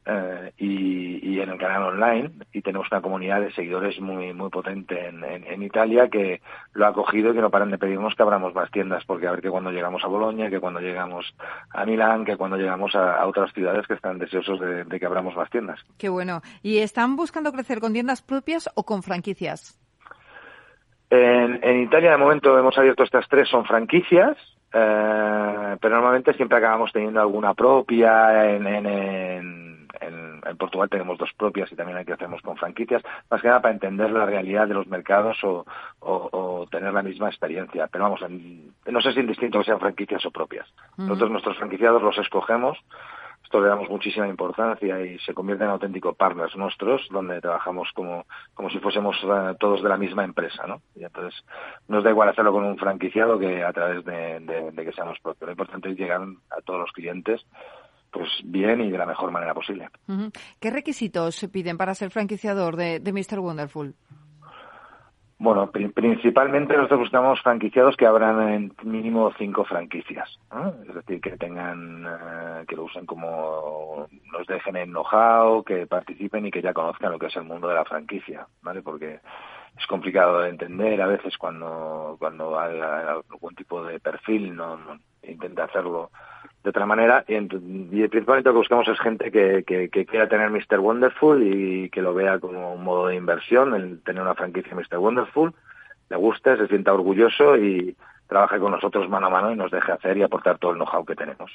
eh, 0.04 0.52
y, 0.58 1.38
en 1.38 1.48
el 1.48 1.58
canal 1.58 1.84
online 1.84 2.30
y 2.52 2.60
tenemos 2.60 2.88
una 2.90 3.00
comunidad 3.00 3.40
de 3.40 3.52
seguidores 3.52 4.00
muy 4.00 4.32
muy 4.32 4.50
potente 4.50 5.08
en, 5.08 5.62
Italia 5.62 6.08
que 6.08 6.40
lo 6.72 6.86
ha 6.86 6.92
cogido 6.92 7.30
y 7.30 7.34
que 7.34 7.40
no 7.40 7.50
paran 7.50 7.70
de 7.70 7.78
pedirnos 7.78 8.14
que 8.14 8.22
abramos 8.22 8.52
más 8.54 8.70
tiendas 8.70 9.04
porque 9.04 9.28
a 9.28 9.30
ver 9.30 9.40
que 9.40 9.50
cuando 9.50 9.70
llegamos 9.70 10.02
a 10.04 10.08
Bolonia 10.08 10.50
que 10.50 10.60
cuando 10.60 10.80
llegamos 10.80 11.34
a 11.70 11.84
Milán 11.84 12.24
que 12.24 12.36
cuando 12.36 12.56
llegamos 12.56 12.94
a, 12.96 13.24
otras 13.26 13.52
ciudades 13.52 13.86
que 13.86 13.94
están 13.94 14.18
deseosos 14.18 14.60
de, 14.60 14.84
de 14.84 15.00
que 15.00 15.06
abramos 15.06 15.36
más 15.36 15.50
tiendas. 15.50 15.80
Qué 15.98 16.08
bueno. 16.08 16.42
Y 16.62 16.78
están 16.78 17.14
buscando 17.14 17.52
crecer 17.52 17.80
con 17.80 17.92
tiendas 17.92 18.22
propias 18.22 18.68
o 18.74 18.84
con 18.84 19.02
franquicias 19.02 19.81
en, 21.14 21.82
Italia 21.82 22.12
de 22.12 22.16
momento 22.16 22.58
hemos 22.58 22.76
abierto 22.78 23.02
estas 23.02 23.28
tres, 23.28 23.46
son 23.48 23.66
franquicias, 23.66 24.36
eh, 24.72 25.76
pero 25.78 25.94
normalmente 25.94 26.32
siempre 26.32 26.56
acabamos 26.56 26.90
teniendo 26.90 27.20
alguna 27.20 27.52
propia. 27.52 28.54
En, 28.54 28.66
en, 28.66 29.62
Portugal 30.58 30.88
tenemos 30.90 31.18
dos 31.18 31.30
propias 31.36 31.72
y 31.72 31.76
también 31.76 31.98
aquí 31.98 32.12
hacemos 32.12 32.40
con 32.42 32.56
franquicias, 32.56 33.02
más 33.30 33.40
que 33.40 33.48
nada 33.48 33.62
para 33.62 33.74
entender 33.74 34.10
la 34.10 34.26
realidad 34.26 34.68
de 34.68 34.74
los 34.74 34.86
mercados 34.86 35.38
o, 35.42 36.66
tener 36.70 36.92
la 36.92 37.02
misma 37.02 37.28
experiencia. 37.28 37.88
Pero 37.88 38.04
vamos, 38.04 38.20
no 38.20 39.00
sé 39.00 39.12
si 39.12 39.18
es 39.18 39.24
indistinto 39.24 39.58
que 39.58 39.64
sean 39.64 39.80
franquicias 39.80 40.24
o 40.26 40.30
propias. 40.30 40.68
Nosotros 40.96 41.30
nuestros 41.30 41.56
franquiciados 41.56 42.02
los 42.02 42.16
escogemos 42.18 42.78
esto 43.52 43.60
le 43.60 43.68
damos 43.68 43.90
muchísima 43.90 44.26
importancia 44.28 44.98
y 45.04 45.18
se 45.18 45.34
convierte 45.34 45.64
en 45.64 45.70
auténticos 45.70 46.16
partners 46.16 46.56
nuestros, 46.56 47.06
donde 47.10 47.38
trabajamos 47.38 47.86
como, 47.94 48.24
como 48.54 48.70
si 48.70 48.78
fuésemos 48.78 49.14
eh, 49.22 49.56
todos 49.60 49.82
de 49.82 49.90
la 49.90 49.98
misma 49.98 50.24
empresa, 50.24 50.66
¿no? 50.66 50.80
Y 50.94 51.04
entonces 51.04 51.38
nos 51.86 52.02
da 52.02 52.08
igual 52.08 52.30
hacerlo 52.30 52.50
con 52.50 52.64
un 52.64 52.78
franquiciado 52.78 53.38
que 53.38 53.62
a 53.62 53.70
través 53.74 54.06
de, 54.06 54.72
que 54.74 54.92
seamos 54.92 55.18
propios. 55.20 55.48
Lo 55.48 55.52
importante 55.52 55.90
es 55.90 55.98
llegar 55.98 56.22
a 56.22 56.62
todos 56.62 56.80
los 56.80 56.92
clientes 56.92 57.44
pues 58.10 58.30
bien 58.42 58.80
y 58.80 58.90
de 58.90 58.96
la 58.96 59.04
mejor 59.04 59.30
manera 59.30 59.52
posible. 59.52 59.90
¿Qué 60.58 60.70
requisitos 60.70 61.34
se 61.34 61.50
piden 61.50 61.76
para 61.76 61.94
ser 61.94 62.10
franquiciador 62.10 62.76
de, 62.76 63.00
de 63.00 63.12
Mr. 63.12 63.38
Wonderful? 63.38 63.94
Bueno, 65.42 65.72
principalmente 65.72 66.76
nosotros 66.76 67.00
buscamos 67.00 67.42
franquiciados 67.42 67.96
que 67.96 68.06
abran 68.06 68.48
en 68.48 68.72
mínimo 68.84 69.32
cinco 69.36 69.64
franquicias, 69.64 70.38
es 70.86 70.94
decir, 70.94 71.20
que 71.20 71.36
tengan, 71.36 72.06
eh, 72.06 72.64
que 72.68 72.76
lo 72.76 72.84
usen 72.84 73.06
como, 73.06 74.06
nos 74.30 74.46
dejen 74.46 74.76
en 74.76 74.92
know-how, 74.92 75.64
que 75.64 75.88
participen 75.88 76.46
y 76.46 76.52
que 76.52 76.62
ya 76.62 76.72
conozcan 76.72 77.10
lo 77.10 77.18
que 77.18 77.26
es 77.26 77.34
el 77.34 77.42
mundo 77.42 77.66
de 77.66 77.74
la 77.74 77.84
franquicia, 77.84 78.46
¿vale? 78.62 78.82
Porque 78.82 79.18
es 79.76 79.86
complicado 79.88 80.42
de 80.42 80.50
entender 80.50 81.02
a 81.02 81.08
veces 81.08 81.36
cuando 81.36 82.14
cuando 82.20 82.56
algún 82.56 83.56
tipo 83.56 83.82
de 83.82 83.98
perfil 83.98 84.54
no 84.54 84.78
intenta 85.24 85.64
hacerlo 85.64 86.12
de 86.62 86.70
otra 86.70 86.86
manera 86.86 87.24
y, 87.26 87.40
principalmente 87.40 88.48
lo 88.48 88.54
que 88.54 88.58
buscamos 88.58 88.88
es 88.88 89.00
gente 89.00 89.30
que, 89.30 89.64
que, 89.64 90.06
quiera 90.06 90.28
tener 90.28 90.50
Mr. 90.50 90.78
Wonderful 90.78 91.42
y 91.42 91.90
que 91.90 92.02
lo 92.02 92.14
vea 92.14 92.38
como 92.38 92.74
un 92.74 92.84
modo 92.84 93.08
de 93.08 93.16
inversión, 93.16 93.74
el 93.74 94.00
tener 94.02 94.22
una 94.22 94.34
franquicia 94.34 94.74
Mr. 94.74 94.98
Wonderful, 94.98 95.52
le 96.08 96.16
guste, 96.16 96.56
se 96.56 96.68
sienta 96.68 96.92
orgulloso 96.92 97.56
y 97.56 97.96
trabaje 98.28 98.58
con 98.58 98.72
nosotros 98.72 99.08
mano 99.08 99.26
a 99.26 99.30
mano 99.30 99.52
y 99.52 99.56
nos 99.56 99.70
deje 99.70 99.92
hacer 99.92 100.16
y 100.16 100.22
aportar 100.22 100.58
todo 100.58 100.72
el 100.72 100.78
know-how 100.78 101.04
que 101.04 101.14
tenemos. 101.14 101.50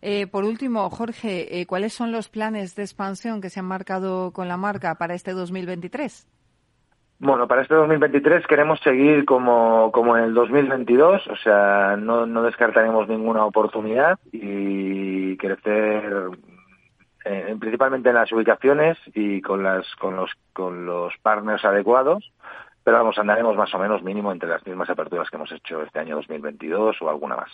Eh, 0.00 0.26
por 0.26 0.44
último, 0.44 0.88
Jorge, 0.90 1.60
eh, 1.60 1.66
¿cuáles 1.66 1.92
son 1.92 2.10
los 2.10 2.28
planes 2.28 2.74
de 2.74 2.82
expansión 2.82 3.40
que 3.40 3.50
se 3.50 3.60
han 3.60 3.66
marcado 3.66 4.32
con 4.32 4.48
la 4.48 4.56
marca 4.56 4.96
para 4.96 5.14
este 5.14 5.32
2023? 5.32 6.26
Bueno, 7.20 7.48
para 7.48 7.62
este 7.62 7.74
2023 7.74 8.46
queremos 8.46 8.78
seguir 8.78 9.24
como, 9.24 9.90
como 9.90 10.16
en 10.16 10.22
el 10.24 10.34
2022, 10.34 11.26
o 11.26 11.36
sea, 11.36 11.96
no, 11.98 12.26
descartaremos 12.42 13.08
ninguna 13.08 13.44
oportunidad 13.44 14.20
y 14.30 15.36
crecer 15.36 16.30
eh, 17.24 17.56
principalmente 17.58 18.10
en 18.10 18.14
las 18.14 18.30
ubicaciones 18.30 18.96
y 19.14 19.40
con, 19.40 19.64
las, 19.64 19.84
con, 19.96 20.14
los, 20.14 20.30
con 20.52 20.86
los 20.86 21.12
partners 21.20 21.64
adecuados, 21.64 22.32
pero 22.84 22.98
vamos, 22.98 23.18
andaremos 23.18 23.56
más 23.56 23.74
o 23.74 23.78
menos 23.80 24.00
mínimo 24.04 24.30
entre 24.30 24.48
las 24.48 24.64
mismas 24.64 24.88
aperturas 24.88 25.28
que 25.28 25.36
hemos 25.36 25.50
hecho 25.50 25.82
este 25.82 25.98
año 25.98 26.14
2022 26.14 27.02
o 27.02 27.10
alguna 27.10 27.34
más. 27.34 27.50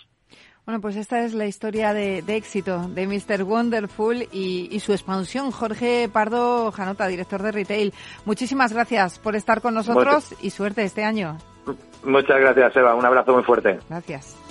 Bueno, 0.65 0.81
pues 0.81 0.95
esta 0.95 1.23
es 1.23 1.33
la 1.35 1.45
historia 1.45 1.93
de, 1.93 2.23
éxito 2.27 2.87
de 2.89 3.05
Mr. 3.05 3.43
Wonderful 3.43 4.27
y, 4.31 4.79
su 4.79 4.93
expansión. 4.93 5.51
Jorge 5.51 6.09
Pardo 6.11 6.71
Janota, 6.71 7.07
director 7.07 7.43
de 7.43 7.51
retail. 7.51 7.93
Muchísimas 8.25 8.73
gracias 8.73 9.19
por 9.19 9.35
estar 9.35 9.61
con 9.61 9.75
nosotros 9.75 10.33
y 10.41 10.49
suerte 10.49 10.83
este 10.83 11.03
año. 11.03 11.37
Muchas 12.03 12.39
gracias, 12.39 12.75
Eva. 12.75 12.95
Un 12.95 13.05
abrazo 13.05 13.33
muy 13.33 13.43
fuerte. 13.43 13.79
Gracias. 13.89 14.44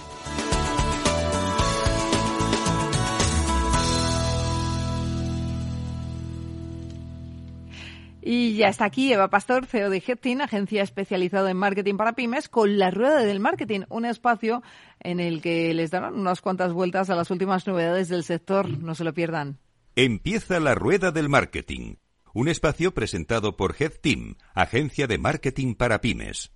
Y 8.26 8.56
ya 8.56 8.68
está 8.68 8.86
aquí 8.86 9.12
Eva 9.12 9.28
Pastor, 9.28 9.66
CEO 9.66 9.90
de 9.90 10.02
Headteam, 10.04 10.40
agencia 10.40 10.82
especializada 10.82 11.50
en 11.50 11.58
marketing 11.58 11.98
para 11.98 12.14
pymes, 12.14 12.48
con 12.48 12.78
la 12.78 12.90
rueda 12.90 13.22
del 13.22 13.38
marketing, 13.38 13.80
un 13.90 14.06
espacio 14.06 14.62
en 15.00 15.20
el 15.20 15.42
que 15.42 15.74
les 15.74 15.90
darán 15.90 16.14
unas 16.14 16.40
cuantas 16.40 16.72
vueltas 16.72 17.10
a 17.10 17.16
las 17.16 17.30
últimas 17.30 17.66
novedades 17.66 18.08
del 18.08 18.24
sector. 18.24 18.66
No 18.78 18.94
se 18.94 19.04
lo 19.04 19.12
pierdan. 19.12 19.58
Empieza 19.94 20.58
la 20.58 20.74
rueda 20.74 21.10
del 21.10 21.28
marketing, 21.28 21.96
un 22.32 22.48
espacio 22.48 22.94
presentado 22.94 23.58
por 23.58 23.76
Headteam, 23.78 24.36
agencia 24.54 25.06
de 25.06 25.18
marketing 25.18 25.74
para 25.74 26.00
pymes. 26.00 26.50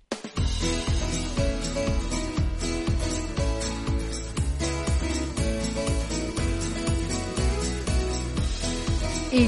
Y 9.31 9.47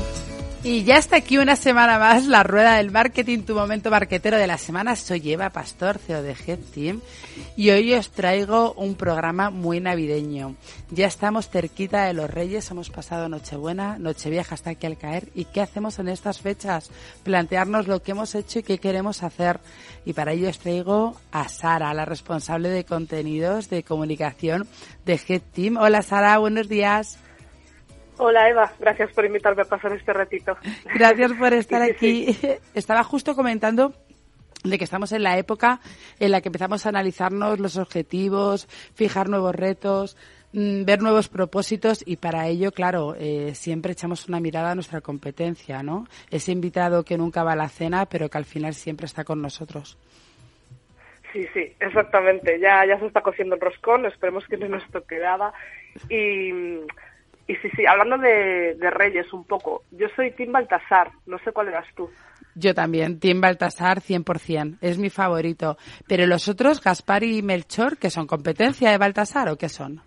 y 0.64 0.84
ya 0.84 0.98
está 0.98 1.18
aquí 1.18 1.40
una 1.40 1.56
semana 1.56 1.98
más 1.98 2.28
la 2.28 2.44
rueda 2.44 2.76
del 2.76 2.92
marketing, 2.92 3.40
tu 3.40 3.56
momento 3.56 3.90
marketero 3.90 4.38
de 4.38 4.46
la 4.46 4.60
semana. 4.60 4.96
Soy 4.96 5.32
Eva 5.32 5.50
Pastor, 5.50 5.98
CEO 5.98 6.22
de 6.22 6.36
Head 6.46 6.60
Team, 6.74 7.02
y 7.56 7.72
hoy 7.72 7.94
os 7.96 8.12
traigo 8.12 8.74
un 8.74 8.94
programa 8.94 9.50
muy 9.50 9.80
navideño. 9.80 10.56
Ya 10.92 11.08
estamos 11.08 11.50
cerquita 11.50 12.06
de 12.06 12.14
los 12.14 12.30
Reyes, 12.30 12.70
hemos 12.70 12.92
pasado 12.92 13.28
Nochebuena, 13.28 13.98
Nochevieja 13.98 14.54
hasta 14.54 14.72
aquí 14.72 14.86
al 14.86 15.00
caer. 15.00 15.30
¿Y 15.34 15.46
qué 15.46 15.62
hacemos 15.62 15.98
en 15.98 16.10
estas 16.10 16.42
fechas? 16.42 16.92
Plantearnos 17.24 17.88
lo 17.88 18.04
que 18.04 18.12
hemos 18.12 18.36
hecho 18.36 18.60
y 18.60 18.64
qué 18.64 18.78
queremos 18.78 19.24
hacer. 19.24 19.60
Y 20.06 20.14
para 20.14 20.34
ello 20.34 20.50
os 20.50 20.60
traigo 20.60 21.16
a 21.32 21.50
Sara, 21.50 21.92
la 21.96 22.06
responsable 22.06 22.70
de 22.70 22.86
contenidos 22.86 23.68
de 23.70 23.82
comunicación 23.82 24.68
de 25.06 25.20
Head 25.28 25.42
Team. 25.54 25.78
Hola 25.78 26.04
Sara, 26.04 26.38
buenos 26.38 26.70
días. 26.70 27.18
Hola 28.24 28.48
Eva, 28.48 28.72
gracias 28.80 29.12
por 29.14 29.26
invitarme 29.26 29.64
a 29.64 29.66
pasar 29.66 29.94
este 29.94 30.14
ratito. 30.14 30.56
Gracias 30.94 31.34
por 31.34 31.54
estar 31.56 31.82
aquí. 31.82 32.38
Estaba 32.76 33.04
justo 33.04 33.34
comentando 33.34 33.96
de 34.64 34.78
que 34.78 34.84
estamos 34.84 35.12
en 35.12 35.24
la 35.24 35.40
época 35.40 35.80
en 36.20 36.30
la 36.30 36.40
que 36.40 36.50
empezamos 36.50 36.86
a 36.86 36.90
analizarnos 36.90 37.60
los 37.60 37.78
objetivos, 37.78 38.68
fijar 38.94 39.28
nuevos 39.28 39.56
retos, 39.56 40.18
mm, 40.54 40.86
ver 40.86 41.02
nuevos 41.02 41.30
propósitos 41.30 42.04
y 42.06 42.18
para 42.18 42.48
ello, 42.48 42.72
claro, 42.72 43.16
eh, 43.18 43.56
siempre 43.56 43.94
echamos 43.94 44.30
una 44.30 44.40
mirada 44.40 44.70
a 44.70 44.76
nuestra 44.76 45.02
competencia, 45.02 45.82
¿no? 45.82 46.06
Ese 46.30 46.52
invitado 46.52 47.04
que 47.04 47.18
nunca 47.18 47.44
va 47.44 47.54
a 47.54 47.56
la 47.56 47.70
cena, 47.70 48.06
pero 48.06 48.30
que 48.30 48.38
al 48.38 48.46
final 48.46 48.76
siempre 48.76 49.08
está 49.08 49.24
con 49.24 49.42
nosotros. 49.42 49.98
Sí, 51.34 51.48
sí, 51.56 51.74
exactamente. 51.80 52.60
Ya, 52.60 52.86
ya 52.86 53.00
se 53.00 53.08
está 53.08 53.22
cociendo 53.22 53.56
el 53.56 53.62
roscón, 53.62 54.06
esperemos 54.06 54.46
que 54.46 54.58
no 54.58 54.68
nos 54.68 54.88
toque 54.92 55.18
nada. 55.18 55.52
Y 56.08 56.52
y 57.52 57.56
sí, 57.58 57.70
sí, 57.76 57.86
hablando 57.86 58.18
de, 58.18 58.78
Reyes 58.92 59.32
un 59.34 59.44
poco, 59.44 59.84
yo 59.92 60.08
soy 60.16 60.32
Tim 60.32 60.54
Baltasar, 60.54 61.12
no 61.26 61.38
sé 61.40 61.52
cuál 61.52 61.68
eras 61.68 61.86
tú. 61.96 62.10
Yo 62.56 62.74
también, 62.74 63.20
Tim 63.20 63.42
Baltasar 63.42 64.00
100%, 64.00 64.78
es 64.80 64.98
mi 64.98 65.10
favorito. 65.10 65.78
Pero 66.08 66.26
los 66.28 66.48
otros, 66.48 66.82
Gaspar 66.82 67.24
y 67.24 67.42
Melchor, 67.42 67.98
¿que 67.98 68.10
son 68.10 68.26
competencia 68.26 68.92
de 68.92 68.98
Baltasar 68.98 69.50
o 69.50 69.58
qué 69.58 69.68
son? 69.68 70.02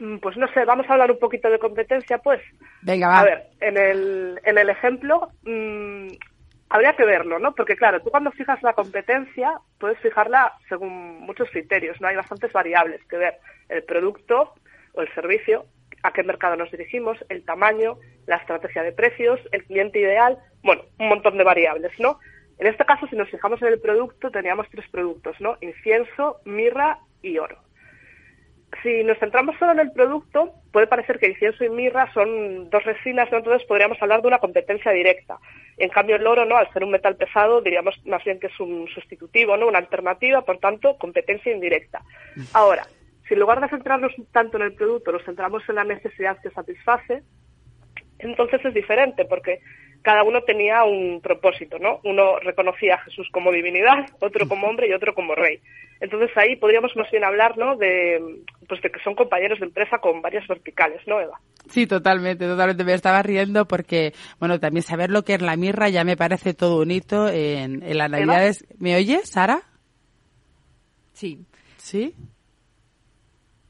Mm, 0.00 0.18
pues 0.18 0.36
no 0.36 0.48
sé, 0.48 0.64
vamos 0.64 0.86
a 0.88 0.94
hablar 0.94 1.12
un 1.12 1.18
poquito 1.18 1.48
de 1.48 1.60
competencia, 1.60 2.18
pues. 2.18 2.40
Venga, 2.82 3.08
va. 3.08 3.20
A 3.20 3.24
ver, 3.24 3.46
en 3.60 3.78
el, 3.78 4.40
en 4.44 4.58
el 4.58 4.68
ejemplo 4.68 5.30
mmm, 5.44 6.08
habría 6.68 6.94
que 6.94 7.04
verlo, 7.04 7.38
¿no? 7.38 7.54
Porque 7.54 7.76
claro, 7.76 8.00
tú 8.00 8.10
cuando 8.10 8.32
fijas 8.32 8.60
la 8.62 8.72
competencia 8.72 9.52
puedes 9.78 9.98
fijarla 10.00 10.54
según 10.68 11.20
muchos 11.20 11.48
criterios, 11.50 12.00
¿no? 12.00 12.08
Hay 12.08 12.16
bastantes 12.16 12.52
variables 12.52 13.00
que 13.04 13.16
ver. 13.16 13.34
El 13.68 13.84
producto 13.84 14.54
o 14.94 15.00
el 15.00 15.14
servicio, 15.14 15.66
a 16.06 16.12
qué 16.12 16.22
mercado 16.22 16.54
nos 16.56 16.70
dirigimos, 16.70 17.18
el 17.28 17.44
tamaño, 17.44 17.98
la 18.26 18.36
estrategia 18.36 18.84
de 18.84 18.92
precios, 18.92 19.40
el 19.50 19.64
cliente 19.64 19.98
ideal, 19.98 20.38
bueno, 20.62 20.82
un 21.00 21.08
montón 21.08 21.36
de 21.36 21.42
variables, 21.42 21.92
¿no? 21.98 22.20
En 22.58 22.68
este 22.68 22.84
caso, 22.84 23.06
si 23.08 23.16
nos 23.16 23.28
fijamos 23.28 23.60
en 23.60 23.68
el 23.68 23.80
producto, 23.80 24.30
teníamos 24.30 24.68
tres 24.70 24.88
productos, 24.88 25.40
¿no? 25.40 25.58
Incienso, 25.60 26.40
mirra 26.44 27.00
y 27.22 27.38
oro. 27.38 27.58
Si 28.82 29.02
nos 29.02 29.18
centramos 29.18 29.56
solo 29.58 29.72
en 29.72 29.80
el 29.80 29.92
producto, 29.92 30.52
puede 30.70 30.86
parecer 30.86 31.18
que 31.18 31.28
incienso 31.28 31.64
y 31.64 31.70
mirra 31.70 32.12
son 32.12 32.70
dos 32.70 32.84
resinas, 32.84 33.30
¿no? 33.32 33.38
entonces 33.38 33.66
podríamos 33.66 34.00
hablar 34.00 34.22
de 34.22 34.28
una 34.28 34.38
competencia 34.38 34.92
directa. 34.92 35.38
En 35.76 35.88
cambio, 35.88 36.16
el 36.16 36.26
oro, 36.26 36.44
¿no? 36.44 36.56
al 36.56 36.70
ser 36.72 36.84
un 36.84 36.90
metal 36.90 37.16
pesado, 37.16 37.62
diríamos 37.62 38.00
más 38.06 38.22
bien 38.24 38.38
que 38.38 38.48
es 38.48 38.60
un 38.60 38.86
sustitutivo, 38.88 39.56
¿no? 39.56 39.66
una 39.66 39.78
alternativa, 39.78 40.42
por 40.42 40.58
tanto, 40.58 40.98
competencia 40.98 41.52
indirecta. 41.52 42.02
Ahora, 42.52 42.86
si 43.28 43.34
en 43.34 43.40
lugar 43.40 43.60
de 43.60 43.68
centrarnos 43.68 44.12
tanto 44.32 44.56
en 44.56 44.64
el 44.64 44.74
producto, 44.74 45.12
nos 45.12 45.24
centramos 45.24 45.62
en 45.68 45.74
la 45.74 45.84
necesidad 45.84 46.40
que 46.40 46.50
satisface, 46.50 47.22
entonces 48.18 48.64
es 48.64 48.74
diferente, 48.74 49.24
porque 49.24 49.60
cada 50.02 50.22
uno 50.22 50.42
tenía 50.42 50.84
un 50.84 51.20
propósito, 51.20 51.78
¿no? 51.80 52.00
Uno 52.04 52.38
reconocía 52.38 52.94
a 52.94 53.02
Jesús 53.02 53.28
como 53.32 53.50
divinidad, 53.50 54.06
otro 54.20 54.46
como 54.46 54.68
hombre 54.68 54.88
y 54.88 54.92
otro 54.92 55.14
como 55.14 55.34
rey. 55.34 55.60
Entonces 56.00 56.30
ahí 56.36 56.56
podríamos 56.56 56.94
más 56.94 57.10
bien 57.10 57.24
hablar, 57.24 57.58
¿no? 57.58 57.76
De, 57.76 58.42
pues 58.68 58.80
de 58.82 58.90
que 58.90 59.00
son 59.02 59.16
compañeros 59.16 59.58
de 59.58 59.66
empresa 59.66 59.98
con 59.98 60.22
varias 60.22 60.46
verticales, 60.46 61.00
¿no, 61.08 61.20
Eva? 61.20 61.40
Sí, 61.68 61.86
totalmente, 61.86 62.46
totalmente. 62.46 62.84
Me 62.84 62.94
estaba 62.94 63.20
riendo 63.22 63.66
porque, 63.66 64.12
bueno, 64.38 64.60
también 64.60 64.82
saber 64.82 65.10
lo 65.10 65.24
que 65.24 65.34
es 65.34 65.42
la 65.42 65.56
mirra 65.56 65.88
ya 65.88 66.04
me 66.04 66.16
parece 66.16 66.54
todo 66.54 66.82
un 66.82 66.92
hito 66.92 67.28
en, 67.28 67.82
en 67.82 67.98
las 67.98 68.08
Navidades. 68.08 68.64
¿Me 68.78 68.94
oyes, 68.94 69.28
Sara? 69.28 69.62
Sí. 71.14 71.40
¿Sí? 71.78 72.14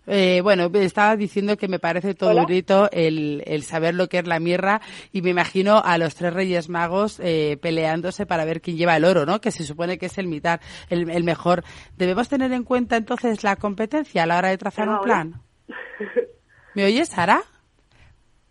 Eh, 0.06 0.40
bueno, 0.42 0.70
estaba 0.74 1.16
diciendo 1.16 1.56
que 1.56 1.68
me 1.68 1.78
parece 1.78 2.14
todo 2.14 2.36
un 2.36 2.46
rito 2.46 2.88
el, 2.92 3.42
el, 3.46 3.62
saber 3.62 3.94
lo 3.94 4.08
que 4.08 4.18
es 4.18 4.26
la 4.26 4.38
mirra 4.38 4.80
y 5.12 5.22
me 5.22 5.30
imagino 5.30 5.82
a 5.84 5.98
los 5.98 6.14
tres 6.14 6.32
reyes 6.32 6.68
magos 6.68 7.20
eh, 7.20 7.58
peleándose 7.60 8.26
para 8.26 8.44
ver 8.44 8.60
quién 8.60 8.76
lleva 8.76 8.96
el 8.96 9.04
oro, 9.04 9.26
¿no? 9.26 9.40
Que 9.40 9.50
se 9.50 9.64
supone 9.64 9.98
que 9.98 10.06
es 10.06 10.18
el 10.18 10.28
mitad, 10.28 10.60
el, 10.90 11.10
el 11.10 11.24
mejor. 11.24 11.64
¿Debemos 11.96 12.28
tener 12.28 12.52
en 12.52 12.64
cuenta 12.64 12.96
entonces 12.96 13.42
la 13.42 13.56
competencia 13.56 14.22
a 14.22 14.26
la 14.26 14.38
hora 14.38 14.50
de 14.50 14.58
trazar 14.58 14.88
un 14.88 15.00
plan? 15.00 15.42
¿Me 16.74 16.84
oyes, 16.84 17.08
Sara? 17.08 17.42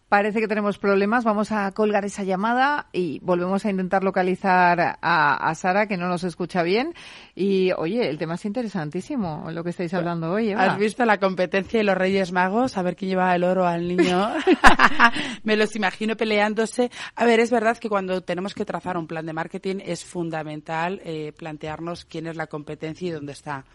Parece 0.07 0.39
que 0.39 0.47
tenemos 0.47 0.77
problemas. 0.77 1.23
Vamos 1.23 1.51
a 1.51 1.71
colgar 1.71 2.05
esa 2.05 2.23
llamada 2.23 2.87
y 2.93 3.19
volvemos 3.19 3.65
a 3.65 3.71
intentar 3.71 4.03
localizar 4.03 4.99
a, 5.01 5.55
Sara, 5.55 5.87
que 5.87 5.97
no 5.97 6.07
nos 6.07 6.23
escucha 6.23 6.61
bien. 6.61 6.93
Y 7.33 7.71
oye, 7.71 8.07
el 8.07 8.19
tema 8.19 8.35
es 8.35 8.45
interesantísimo, 8.45 9.49
lo 9.51 9.63
que 9.63 9.71
estáis 9.71 9.93
hablando 9.95 10.31
hoy. 10.31 10.51
¿Has 10.51 10.77
visto 10.77 11.03
la 11.05 11.19
competencia 11.19 11.79
de 11.79 11.83
los 11.85 11.97
Reyes 11.97 12.31
Magos? 12.31 12.77
A 12.77 12.83
ver 12.83 12.95
quién 12.95 13.09
lleva 13.09 13.35
el 13.35 13.43
oro 13.43 13.65
al 13.65 13.87
niño. 13.87 14.29
Me 15.43 15.55
los 15.55 15.75
imagino 15.75 16.15
peleándose. 16.15 16.91
A 17.15 17.25
ver, 17.25 17.39
es 17.39 17.49
verdad 17.49 17.77
que 17.77 17.89
cuando 17.89 18.21
tenemos 18.21 18.53
que 18.53 18.65
trazar 18.65 18.97
un 18.97 19.07
plan 19.07 19.25
de 19.25 19.33
marketing 19.33 19.77
es 19.83 20.05
fundamental 20.05 21.01
eh, 21.03 21.33
plantearnos 21.35 22.05
quién 22.05 22.27
es 22.27 22.35
la 22.35 22.47
competencia 22.47 23.07
y 23.07 23.11
dónde 23.11 23.33
está. 23.33 23.65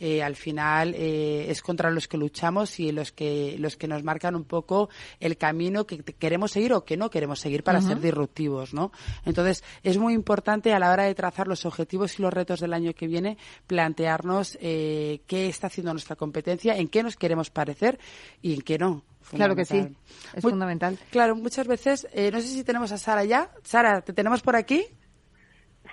Eh, 0.00 0.22
al 0.22 0.34
final 0.34 0.94
eh, 0.96 1.50
es 1.50 1.60
contra 1.60 1.90
los 1.90 2.08
que 2.08 2.16
luchamos 2.16 2.80
y 2.80 2.90
los 2.90 3.12
que 3.12 3.56
los 3.58 3.76
que 3.76 3.86
nos 3.86 4.02
marcan 4.02 4.34
un 4.34 4.44
poco 4.44 4.88
el 5.20 5.36
camino 5.36 5.86
que 5.86 5.98
queremos 5.98 6.52
seguir 6.52 6.72
o 6.72 6.84
que 6.86 6.96
no 6.96 7.10
queremos 7.10 7.38
seguir 7.38 7.62
para 7.62 7.82
ser 7.82 8.00
disruptivos, 8.00 8.72
¿no? 8.72 8.92
Entonces 9.26 9.62
es 9.82 9.98
muy 9.98 10.14
importante 10.14 10.72
a 10.72 10.78
la 10.78 10.90
hora 10.90 11.04
de 11.04 11.14
trazar 11.14 11.46
los 11.46 11.66
objetivos 11.66 12.18
y 12.18 12.22
los 12.22 12.32
retos 12.32 12.60
del 12.60 12.72
año 12.72 12.94
que 12.94 13.06
viene 13.06 13.36
plantearnos 13.66 14.56
eh, 14.62 15.20
qué 15.26 15.48
está 15.48 15.66
haciendo 15.66 15.92
nuestra 15.92 16.16
competencia, 16.16 16.76
en 16.76 16.88
qué 16.88 17.02
nos 17.02 17.16
queremos 17.16 17.50
parecer 17.50 17.98
y 18.40 18.54
en 18.54 18.62
qué 18.62 18.78
no. 18.78 19.04
Claro 19.30 19.54
que 19.54 19.66
sí, 19.66 19.86
es 20.34 20.42
fundamental. 20.42 20.98
Claro, 21.10 21.36
muchas 21.36 21.66
veces, 21.66 22.08
no 22.32 22.40
sé 22.40 22.48
si 22.48 22.64
tenemos 22.64 22.90
a 22.90 22.98
Sara 22.98 23.22
ya. 23.24 23.50
Sara, 23.62 24.00
¿te 24.00 24.12
tenemos 24.12 24.40
por 24.40 24.56
aquí? 24.56 24.86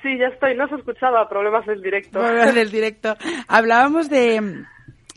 Sí, 0.01 0.17
ya 0.17 0.27
estoy. 0.27 0.55
No 0.55 0.67
se 0.67 0.75
escuchaba 0.75 1.27
problemas 1.27 1.65
del 1.65 1.81
directo. 1.81 2.19
Problemas 2.19 2.55
del 2.55 2.71
directo. 2.71 3.15
Hablábamos 3.47 4.09
de 4.09 4.65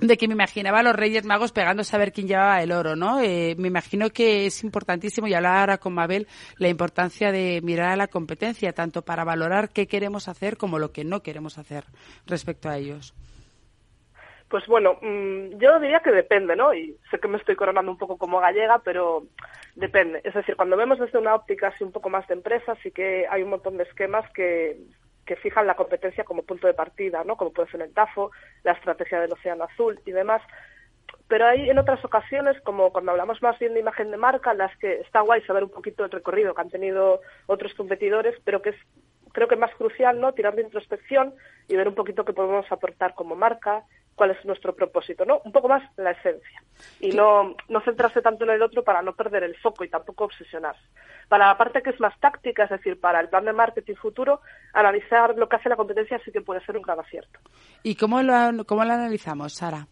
de 0.00 0.16
que 0.16 0.28
me 0.28 0.34
imaginaba 0.34 0.80
a 0.80 0.82
los 0.82 0.96
Reyes 0.96 1.24
Magos 1.24 1.52
pegándose 1.52 1.94
a 1.94 1.98
ver 1.98 2.12
quién 2.12 2.26
llevaba 2.26 2.62
el 2.62 2.72
oro, 2.72 2.96
¿no? 2.96 3.20
Eh, 3.20 3.54
me 3.58 3.68
imagino 3.68 4.10
que 4.10 4.46
es 4.46 4.64
importantísimo, 4.64 5.26
y 5.26 5.34
hablar 5.34 5.58
ahora 5.58 5.78
con 5.78 5.94
Mabel, 5.94 6.26
la 6.56 6.68
importancia 6.68 7.30
de 7.30 7.60
mirar 7.62 7.92
a 7.92 7.96
la 7.96 8.08
competencia, 8.08 8.72
tanto 8.72 9.02
para 9.02 9.24
valorar 9.24 9.68
qué 9.70 9.86
queremos 9.86 10.28
hacer 10.28 10.56
como 10.56 10.78
lo 10.78 10.92
que 10.92 11.04
no 11.04 11.22
queremos 11.22 11.58
hacer 11.58 11.84
respecto 12.26 12.68
a 12.68 12.78
ellos. 12.78 13.14
Pues 14.50 14.66
bueno, 14.66 14.98
mm, 15.00 15.58
yo 15.58 15.78
diría 15.78 16.00
que 16.00 16.10
depende, 16.10 16.56
¿no? 16.56 16.74
Y 16.74 16.98
sé 17.08 17.20
que 17.20 17.28
me 17.28 17.38
estoy 17.38 17.54
coronando 17.54 17.92
un 17.92 17.98
poco 17.98 18.18
como 18.18 18.40
gallega, 18.40 18.80
pero 18.80 19.22
depende. 19.76 20.20
Es 20.24 20.34
decir, 20.34 20.56
cuando 20.56 20.76
vemos 20.76 20.98
desde 20.98 21.18
una 21.18 21.36
óptica 21.36 21.68
así 21.68 21.84
un 21.84 21.92
poco 21.92 22.10
más 22.10 22.26
de 22.26 22.34
empresa, 22.34 22.74
sí 22.82 22.90
que 22.90 23.28
hay 23.30 23.44
un 23.44 23.50
montón 23.50 23.76
de 23.76 23.84
esquemas 23.84 24.28
que, 24.32 24.76
que 25.24 25.36
fijan 25.36 25.68
la 25.68 25.76
competencia 25.76 26.24
como 26.24 26.42
punto 26.42 26.66
de 26.66 26.74
partida, 26.74 27.22
¿no? 27.22 27.36
Como 27.36 27.52
puede 27.52 27.70
ser 27.70 27.80
el 27.80 27.94
TAFO, 27.94 28.32
la 28.64 28.72
estrategia 28.72 29.20
del 29.20 29.32
Océano 29.32 29.62
Azul 29.62 30.00
y 30.04 30.10
demás. 30.10 30.42
Pero 31.28 31.46
hay 31.46 31.70
en 31.70 31.78
otras 31.78 32.04
ocasiones, 32.04 32.60
como 32.62 32.92
cuando 32.92 33.12
hablamos 33.12 33.40
más 33.42 33.56
bien 33.60 33.74
de 33.74 33.80
imagen 33.80 34.10
de 34.10 34.16
marca, 34.16 34.52
las 34.52 34.76
que 34.78 34.94
está 34.94 35.20
guay 35.20 35.42
saber 35.42 35.62
un 35.62 35.70
poquito 35.70 36.04
el 36.04 36.10
recorrido 36.10 36.56
que 36.56 36.60
han 36.60 36.70
tenido 36.70 37.20
otros 37.46 37.72
competidores, 37.74 38.34
pero 38.44 38.62
que 38.62 38.70
es 38.70 38.76
creo 39.32 39.46
que 39.46 39.54
más 39.54 39.72
crucial, 39.76 40.20
¿no? 40.20 40.32
Tirar 40.32 40.56
de 40.56 40.62
introspección 40.62 41.34
y 41.68 41.76
ver 41.76 41.86
un 41.86 41.94
poquito 41.94 42.24
qué 42.24 42.32
podemos 42.32 42.70
aportar 42.72 43.14
como 43.14 43.36
marca, 43.36 43.84
cuál 44.20 44.32
es 44.32 44.44
nuestro 44.44 44.76
propósito, 44.76 45.24
¿no? 45.24 45.40
Un 45.46 45.50
poco 45.50 45.66
más 45.66 45.82
la 45.96 46.10
esencia. 46.10 46.62
Y 47.00 47.12
no, 47.12 47.56
no 47.70 47.80
centrarse 47.80 48.20
tanto 48.20 48.44
en 48.44 48.50
el 48.50 48.60
otro 48.60 48.84
para 48.84 49.00
no 49.00 49.14
perder 49.14 49.44
el 49.44 49.56
foco 49.56 49.82
y 49.82 49.88
tampoco 49.88 50.24
obsesionarse. 50.24 50.82
Para 51.26 51.46
la 51.46 51.56
parte 51.56 51.80
que 51.80 51.88
es 51.88 51.98
más 52.00 52.12
táctica, 52.20 52.64
es 52.64 52.68
decir, 52.68 53.00
para 53.00 53.18
el 53.18 53.30
plan 53.30 53.46
de 53.46 53.54
marketing 53.54 53.94
futuro, 53.94 54.42
analizar 54.74 55.34
lo 55.38 55.48
que 55.48 55.56
hace 55.56 55.70
la 55.70 55.76
competencia 55.76 56.20
sí 56.22 56.30
que 56.30 56.42
puede 56.42 56.62
ser 56.66 56.76
un 56.76 56.82
gran 56.82 57.00
acierto. 57.00 57.40
¿Y 57.82 57.94
cómo 57.94 58.20
lo, 58.20 58.62
cómo 58.66 58.84
lo 58.84 58.92
analizamos, 58.92 59.54
Sara? 59.54 59.86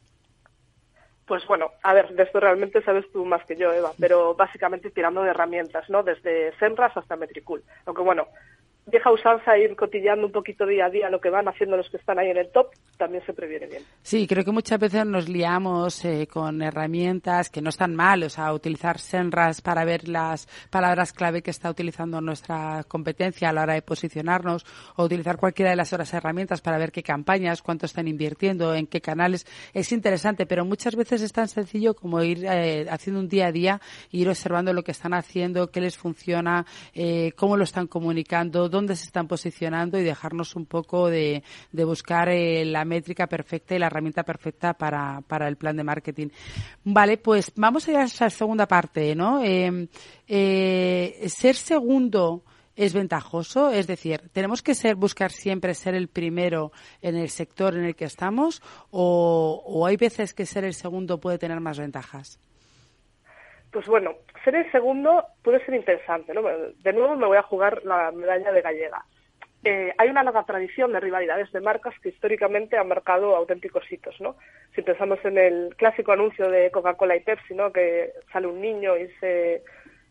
Pues 1.26 1.46
bueno, 1.46 1.70
a 1.82 1.94
ver, 1.94 2.10
de 2.10 2.24
esto 2.24 2.38
realmente 2.38 2.82
sabes 2.82 3.10
tú 3.10 3.24
más 3.24 3.42
que 3.46 3.56
yo, 3.56 3.72
Eva, 3.72 3.92
pero 3.98 4.34
básicamente 4.34 4.90
tirando 4.90 5.22
de 5.22 5.30
herramientas, 5.30 5.88
¿no? 5.88 6.02
Desde 6.02 6.52
Senras 6.58 6.94
hasta 6.94 7.16
Metricool. 7.16 7.64
Aunque 7.86 8.02
bueno, 8.02 8.26
vieja 8.90 9.10
usanza 9.10 9.56
ir 9.58 9.76
cotillando 9.76 10.26
un 10.26 10.32
poquito 10.32 10.66
día 10.66 10.86
a 10.86 10.90
día 10.90 11.10
lo 11.10 11.20
que 11.20 11.30
van 11.30 11.48
haciendo 11.48 11.76
los 11.76 11.88
que 11.90 11.96
están 11.96 12.18
ahí 12.18 12.30
en 12.30 12.38
el 12.38 12.50
top, 12.50 12.68
también 12.96 13.24
se 13.24 13.32
previene 13.32 13.66
bien. 13.66 13.82
Sí, 14.02 14.26
creo 14.26 14.44
que 14.44 14.50
muchas 14.50 14.78
veces 14.78 15.06
nos 15.06 15.28
liamos 15.28 16.04
eh, 16.04 16.26
con 16.26 16.62
herramientas 16.62 17.50
que 17.50 17.62
no 17.62 17.70
están 17.70 17.94
mal, 17.94 18.22
o 18.22 18.28
sea, 18.28 18.52
utilizar 18.52 18.98
Senras 18.98 19.60
para 19.60 19.84
ver 19.84 20.08
las 20.08 20.46
palabras 20.70 21.12
clave 21.12 21.42
que 21.42 21.50
está 21.50 21.70
utilizando 21.70 22.20
nuestra 22.20 22.84
competencia 22.88 23.48
a 23.48 23.52
la 23.52 23.62
hora 23.62 23.74
de 23.74 23.82
posicionarnos, 23.82 24.64
o 24.96 25.04
utilizar 25.04 25.36
cualquiera 25.36 25.70
de 25.70 25.76
las 25.76 25.92
otras 25.92 26.12
herramientas 26.14 26.60
para 26.60 26.78
ver 26.78 26.92
qué 26.92 27.02
campañas, 27.02 27.62
cuánto 27.62 27.86
están 27.86 28.08
invirtiendo, 28.08 28.74
en 28.74 28.86
qué 28.86 29.00
canales. 29.00 29.46
Es 29.74 29.92
interesante, 29.92 30.46
pero 30.46 30.64
muchas 30.64 30.96
veces 30.96 31.22
es 31.22 31.32
tan 31.32 31.48
sencillo 31.48 31.94
como 31.94 32.22
ir 32.22 32.44
eh, 32.44 32.86
haciendo 32.90 33.20
un 33.20 33.28
día 33.28 33.46
a 33.46 33.52
día, 33.52 33.80
ir 34.10 34.28
observando 34.28 34.72
lo 34.72 34.82
que 34.82 34.92
están 34.92 35.14
haciendo, 35.14 35.70
qué 35.70 35.80
les 35.80 35.96
funciona, 35.96 36.66
eh, 36.94 37.32
cómo 37.36 37.56
lo 37.56 37.64
están 37.64 37.86
comunicando, 37.86 38.68
dónde 38.78 38.96
se 38.96 39.04
están 39.04 39.26
posicionando 39.26 39.98
y 39.98 40.04
dejarnos 40.04 40.54
un 40.54 40.66
poco 40.66 41.08
de, 41.08 41.42
buscar 41.72 42.28
eh, 42.28 42.64
la 42.64 42.84
métrica 42.84 43.26
perfecta 43.26 43.74
y 43.74 43.78
la 43.78 43.86
herramienta 43.86 44.22
perfecta 44.22 44.74
para, 44.74 45.20
para 45.22 45.48
el 45.48 45.56
plan 45.56 45.76
de 45.76 45.84
marketing. 45.84 46.28
Vale, 46.84 47.18
pues 47.18 47.52
vamos 47.56 47.86
a 47.86 47.90
ir 47.90 47.96
a 47.96 48.04
esa 48.04 48.30
segunda 48.30 48.66
parte, 48.66 49.14
¿no? 49.14 49.42
Eh, 49.42 49.88
eh, 50.26 51.26
ser 51.28 51.56
segundo 51.56 52.44
es 52.76 52.94
ventajoso, 52.94 53.70
es 53.70 53.88
decir, 53.88 54.30
tenemos 54.32 54.62
que 54.62 54.76
ser 54.76 54.94
buscar 54.94 55.32
siempre 55.32 55.74
ser 55.74 55.96
el 55.96 56.06
primero 56.06 56.70
en 57.02 57.16
el 57.16 57.28
sector 57.28 57.76
en 57.76 57.84
el 57.84 57.96
que 57.96 58.04
estamos 58.04 58.62
o 58.90 59.84
hay 59.84 59.96
veces 59.96 60.32
que 60.32 60.46
ser 60.46 60.64
el 60.64 60.74
segundo 60.74 61.18
puede 61.18 61.38
tener 61.38 61.58
más 61.58 61.78
ventajas. 61.80 62.38
Pues 63.70 63.86
bueno, 63.86 64.14
ser 64.44 64.54
el 64.54 64.70
segundo 64.72 65.24
puede 65.42 65.64
ser 65.64 65.74
interesante, 65.74 66.32
¿no? 66.32 66.42
De 66.42 66.92
nuevo 66.92 67.16
me 67.16 67.26
voy 67.26 67.36
a 67.36 67.42
jugar 67.42 67.84
la 67.84 68.10
medalla 68.12 68.50
de 68.50 68.62
gallega. 68.62 69.04
Eh, 69.64 69.92
hay 69.98 70.08
una 70.08 70.22
larga 70.22 70.44
tradición 70.44 70.92
de 70.92 71.00
rivalidades 71.00 71.50
de 71.52 71.60
marcas 71.60 71.94
que 72.00 72.10
históricamente 72.10 72.78
han 72.78 72.88
marcado 72.88 73.34
auténticos 73.34 73.90
hitos, 73.90 74.20
¿no? 74.20 74.36
Si 74.74 74.82
pensamos 74.82 75.18
en 75.24 75.36
el 75.36 75.74
clásico 75.76 76.12
anuncio 76.12 76.48
de 76.48 76.70
Coca-Cola 76.70 77.16
y 77.16 77.20
Pepsi, 77.20 77.54
¿no? 77.54 77.72
Que 77.72 78.12
sale 78.32 78.46
un 78.46 78.60
niño 78.60 78.96
y 78.96 79.08
se 79.20 79.62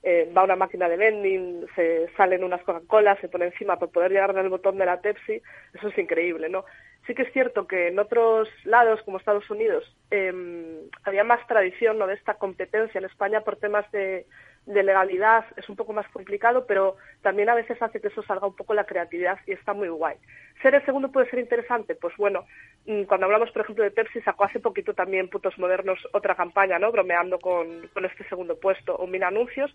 eh, 0.04 0.32
va 0.36 0.44
una 0.44 0.56
máquina 0.56 0.88
de 0.88 0.98
vending, 0.98 1.66
se 1.75 2.10
salen 2.16 2.44
unas 2.44 2.62
Coca-Cola, 2.63 3.20
se 3.20 3.30
pone 3.30 3.46
encima 3.46 3.77
para 3.77 3.92
poder 3.92 4.12
llegar 4.12 4.38
al 4.38 4.50
botón 4.50 4.77
de 4.77 4.86
la 4.86 5.01
Pepsi, 5.01 5.42
eso 5.74 5.88
es 5.88 5.98
increíble, 5.98 6.50
¿no? 6.50 6.66
Sí 7.06 7.16
que 7.16 7.24
es 7.24 7.32
cierto 7.32 7.68
que 7.68 7.88
en 7.88 8.00
otros 8.00 8.50
lados, 8.66 9.01
como 9.04 9.18
Estados 9.18 9.50
Unidos, 9.50 9.96
eh, 10.12 10.82
había 11.04 11.24
más 11.24 11.46
tradición 11.48 11.98
¿no? 11.98 12.06
de 12.06 12.16
esta 12.16 12.34
competencia 12.34 13.00
en 13.00 13.06
España 13.06 13.42
por 13.42 13.56
temas 13.56 13.89
de, 13.92 14.25
de 14.67 14.83
legalidad, 14.83 15.45
es 15.55 15.67
un 15.69 15.77
poco 15.77 15.93
más 15.93 16.07
complicado, 16.09 16.67
pero 16.67 16.97
también 17.21 17.50
a 17.50 17.55
veces 17.55 17.81
hace 17.81 18.01
que 18.01 18.09
eso 18.09 18.21
salga 18.24 18.47
un 18.47 18.55
poco 18.55 18.74
la 18.74 18.86
creatividad 18.86 19.39
y 19.47 19.53
está 19.53 19.74
muy 19.74 19.88
guay. 19.88 20.17
¿Ser 20.62 20.75
el 20.75 20.86
segundo 20.86 21.09
puede 21.09 21.29
ser 21.29 21.39
interesante? 21.39 21.95
Pues 21.95 22.15
bueno, 22.17 22.45
mm, 22.86 23.03
cuando 23.03 23.25
hablamos, 23.25 23.50
por 23.51 23.62
ejemplo, 23.62 23.86
de 23.86 23.91
Pepsi, 23.91 24.21
sacó 24.21 24.43
hace 24.43 24.59
poquito 24.59 24.93
también 24.93 25.29
Putos 25.29 25.57
Modernos 25.57 26.05
otra 26.12 26.36
campaña, 26.36 26.77
¿no? 26.79 26.91
Bromeando 26.91 27.39
con, 27.39 27.88
con 27.93 28.03
este 28.03 28.27
segundo 28.27 28.59
puesto. 28.59 28.93
O 28.95 29.07
Mil 29.07 29.24
Anuncios 29.24 29.74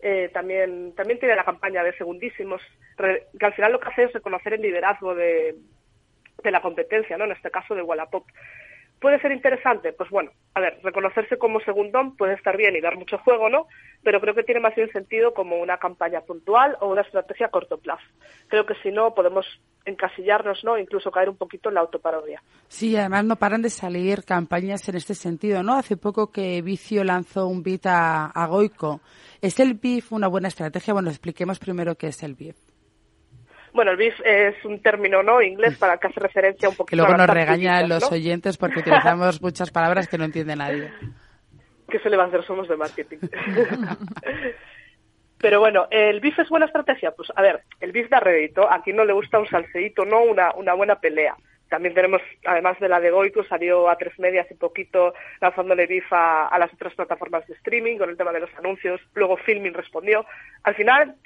eh, 0.00 0.28
también, 0.32 0.92
también 0.96 1.20
tiene 1.20 1.36
la 1.36 1.44
campaña 1.44 1.84
de 1.84 1.96
segundísimos, 1.96 2.60
que 2.96 3.46
al 3.46 3.54
final 3.54 3.70
lo 3.70 3.78
que 3.78 3.90
hace 3.90 4.02
es 4.04 4.12
reconocer 4.12 4.54
el 4.54 4.62
liderazgo 4.62 5.14
de, 5.14 5.54
de 6.42 6.50
la 6.50 6.60
competencia, 6.60 7.16
¿no? 7.16 7.24
En 7.24 7.32
este 7.32 7.52
caso 7.52 7.76
de 7.76 7.82
Wallapop. 7.82 8.26
¿Puede 9.02 9.20
ser 9.20 9.32
interesante? 9.32 9.92
Pues 9.92 10.08
bueno, 10.10 10.30
a 10.54 10.60
ver, 10.60 10.78
reconocerse 10.84 11.36
como 11.36 11.58
segundón 11.60 12.16
puede 12.16 12.34
estar 12.34 12.56
bien 12.56 12.76
y 12.76 12.80
dar 12.80 12.96
mucho 12.96 13.18
juego, 13.18 13.50
¿no? 13.50 13.66
Pero 14.04 14.20
creo 14.20 14.32
que 14.32 14.44
tiene 14.44 14.60
más 14.60 14.76
bien 14.76 14.92
sentido 14.92 15.34
como 15.34 15.56
una 15.56 15.78
campaña 15.78 16.20
puntual 16.20 16.76
o 16.80 16.86
una 16.86 17.00
estrategia 17.00 17.46
a 17.46 17.50
corto 17.50 17.78
plazo. 17.78 18.04
Creo 18.46 18.64
que 18.64 18.76
si 18.76 18.92
no, 18.92 19.12
podemos 19.12 19.44
encasillarnos, 19.84 20.62
¿no? 20.62 20.78
Incluso 20.78 21.10
caer 21.10 21.28
un 21.28 21.36
poquito 21.36 21.68
en 21.68 21.74
la 21.74 21.80
autoparodia. 21.80 22.44
Sí, 22.68 22.96
además 22.96 23.24
no 23.24 23.34
paran 23.34 23.62
de 23.62 23.70
salir 23.70 24.22
campañas 24.22 24.88
en 24.88 24.94
este 24.94 25.14
sentido, 25.14 25.64
¿no? 25.64 25.74
Hace 25.74 25.96
poco 25.96 26.30
que 26.30 26.62
Vicio 26.62 27.02
lanzó 27.02 27.48
un 27.48 27.64
beat 27.64 27.86
a, 27.86 28.26
a 28.26 28.46
Goico. 28.46 29.00
¿Es 29.40 29.58
el 29.58 29.74
BIF 29.74 30.12
una 30.12 30.28
buena 30.28 30.46
estrategia? 30.46 30.94
Bueno, 30.94 31.10
expliquemos 31.10 31.58
primero 31.58 31.96
qué 31.96 32.06
es 32.06 32.22
el 32.22 32.36
BIF. 32.36 32.71
Bueno, 33.72 33.92
el 33.92 33.96
BIF 33.96 34.20
es 34.24 34.62
un 34.64 34.80
término 34.82 35.22
no 35.22 35.40
inglés 35.40 35.78
para 35.78 35.96
que 35.96 36.08
hace 36.08 36.20
referencia 36.20 36.68
un 36.68 36.76
poquito 36.76 36.90
Que 36.90 36.96
luego 36.96 37.14
a 37.14 37.16
nos 37.16 37.30
regañan 37.30 37.88
los 37.88 38.02
¿no? 38.02 38.08
oyentes 38.16 38.58
porque 38.58 38.80
utilizamos 38.80 39.40
muchas 39.40 39.70
palabras 39.70 40.08
que 40.08 40.18
no 40.18 40.24
entiende 40.24 40.54
nadie. 40.56 40.90
¿Qué 41.88 41.98
se 41.98 42.10
le 42.10 42.16
va 42.16 42.24
a 42.24 42.26
hacer? 42.26 42.44
Somos 42.44 42.68
de 42.68 42.76
marketing. 42.76 43.18
Pero 45.38 45.60
bueno, 45.60 45.88
¿el 45.90 46.20
BIF 46.20 46.38
es 46.38 46.48
buena 46.48 46.66
estrategia? 46.66 47.10
Pues 47.10 47.30
a 47.34 47.42
ver, 47.42 47.62
el 47.80 47.92
BIF 47.92 48.08
da 48.08 48.20
rédito. 48.20 48.70
A 48.70 48.82
quien 48.82 48.96
no 48.96 49.04
le 49.04 49.12
gusta 49.12 49.38
un 49.38 49.48
salseíto, 49.48 50.04
no 50.04 50.22
una, 50.22 50.54
una 50.54 50.74
buena 50.74 51.00
pelea. 51.00 51.36
También 51.68 51.94
tenemos, 51.94 52.22
además 52.46 52.78
de 52.78 52.88
la 52.88 53.00
de 53.00 53.10
Goico, 53.10 53.42
salió 53.44 53.88
a 53.88 53.96
tres 53.96 54.18
media 54.18 54.42
hace 54.42 54.54
poquito 54.54 55.14
lanzándole 55.40 55.86
BIF 55.86 56.12
a, 56.12 56.46
a 56.46 56.58
las 56.58 56.72
otras 56.72 56.94
plataformas 56.94 57.46
de 57.46 57.54
streaming 57.54 57.98
con 57.98 58.10
el 58.10 58.16
tema 58.16 58.32
de 58.32 58.40
los 58.40 58.54
anuncios. 58.56 59.00
Luego 59.14 59.36
Filming 59.38 59.74
respondió. 59.74 60.24
Al 60.62 60.74
final 60.74 61.16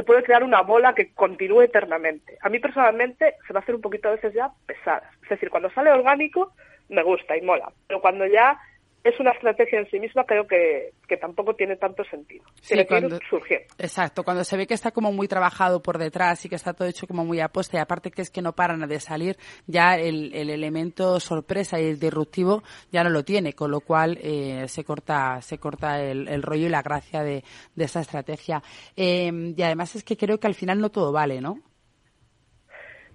se 0.00 0.04
puede 0.04 0.22
crear 0.22 0.42
una 0.42 0.62
bola 0.62 0.94
que 0.94 1.12
continúe 1.12 1.60
eternamente. 1.60 2.38
A 2.40 2.48
mí 2.48 2.58
personalmente 2.58 3.34
se 3.46 3.52
va 3.52 3.60
a 3.60 3.62
hacer 3.62 3.74
un 3.74 3.82
poquito 3.82 4.08
a 4.08 4.12
veces 4.12 4.32
ya 4.32 4.50
pesada. 4.64 5.10
Es 5.22 5.28
decir, 5.28 5.50
cuando 5.50 5.68
sale 5.72 5.92
orgánico 5.92 6.54
me 6.88 7.02
gusta 7.02 7.36
y 7.36 7.42
mola. 7.42 7.70
Pero 7.86 8.00
cuando 8.00 8.24
ya 8.24 8.58
es 9.02 9.18
una 9.18 9.30
estrategia 9.32 9.80
en 9.80 9.90
sí 9.90 9.98
misma, 9.98 10.24
creo 10.24 10.46
que, 10.46 10.92
que 11.08 11.16
tampoco 11.16 11.54
tiene 11.54 11.76
tanto 11.76 12.04
sentido. 12.04 12.44
Sí, 12.60 12.68
Tiene 12.74 12.86
que 12.86 12.94
ir 12.94 13.00
cuando- 13.00 13.18
surgiendo. 13.28 13.66
Exacto, 13.78 14.22
cuando 14.24 14.44
se 14.44 14.56
ve 14.56 14.66
que 14.66 14.74
está 14.74 14.90
como 14.90 15.10
muy 15.12 15.26
trabajado 15.28 15.82
por 15.82 15.96
detrás 15.98 16.44
y 16.44 16.48
que 16.48 16.56
está 16.56 16.74
todo 16.74 16.86
hecho 16.88 17.06
como 17.06 17.24
muy 17.24 17.40
apuesta 17.40 17.76
y 17.78 17.80
aparte 17.80 18.10
que 18.10 18.22
es 18.22 18.30
que 18.30 18.42
no 18.42 18.54
paran 18.54 18.86
de 18.86 19.00
salir, 19.00 19.36
ya 19.66 19.94
el, 19.96 20.34
el 20.34 20.50
elemento 20.50 21.18
sorpresa 21.20 21.80
y 21.80 21.86
el 21.86 21.98
disruptivo 22.00 22.62
ya 22.92 23.02
no 23.02 23.10
lo 23.10 23.24
tiene, 23.24 23.54
con 23.54 23.70
lo 23.70 23.80
cual 23.80 24.18
eh, 24.22 24.66
se 24.68 24.84
corta 24.84 25.40
se 25.42 25.58
corta 25.58 26.00
el, 26.02 26.28
el 26.28 26.42
rollo 26.42 26.66
y 26.66 26.70
la 26.70 26.82
gracia 26.82 27.22
de, 27.22 27.42
de 27.74 27.84
esa 27.84 28.00
estrategia. 28.00 28.62
Eh, 28.96 29.54
y 29.56 29.62
además 29.62 29.96
es 29.96 30.04
que 30.04 30.16
creo 30.16 30.38
que 30.38 30.46
al 30.46 30.54
final 30.54 30.80
no 30.80 30.90
todo 30.90 31.10
vale, 31.12 31.40
¿no? 31.40 31.58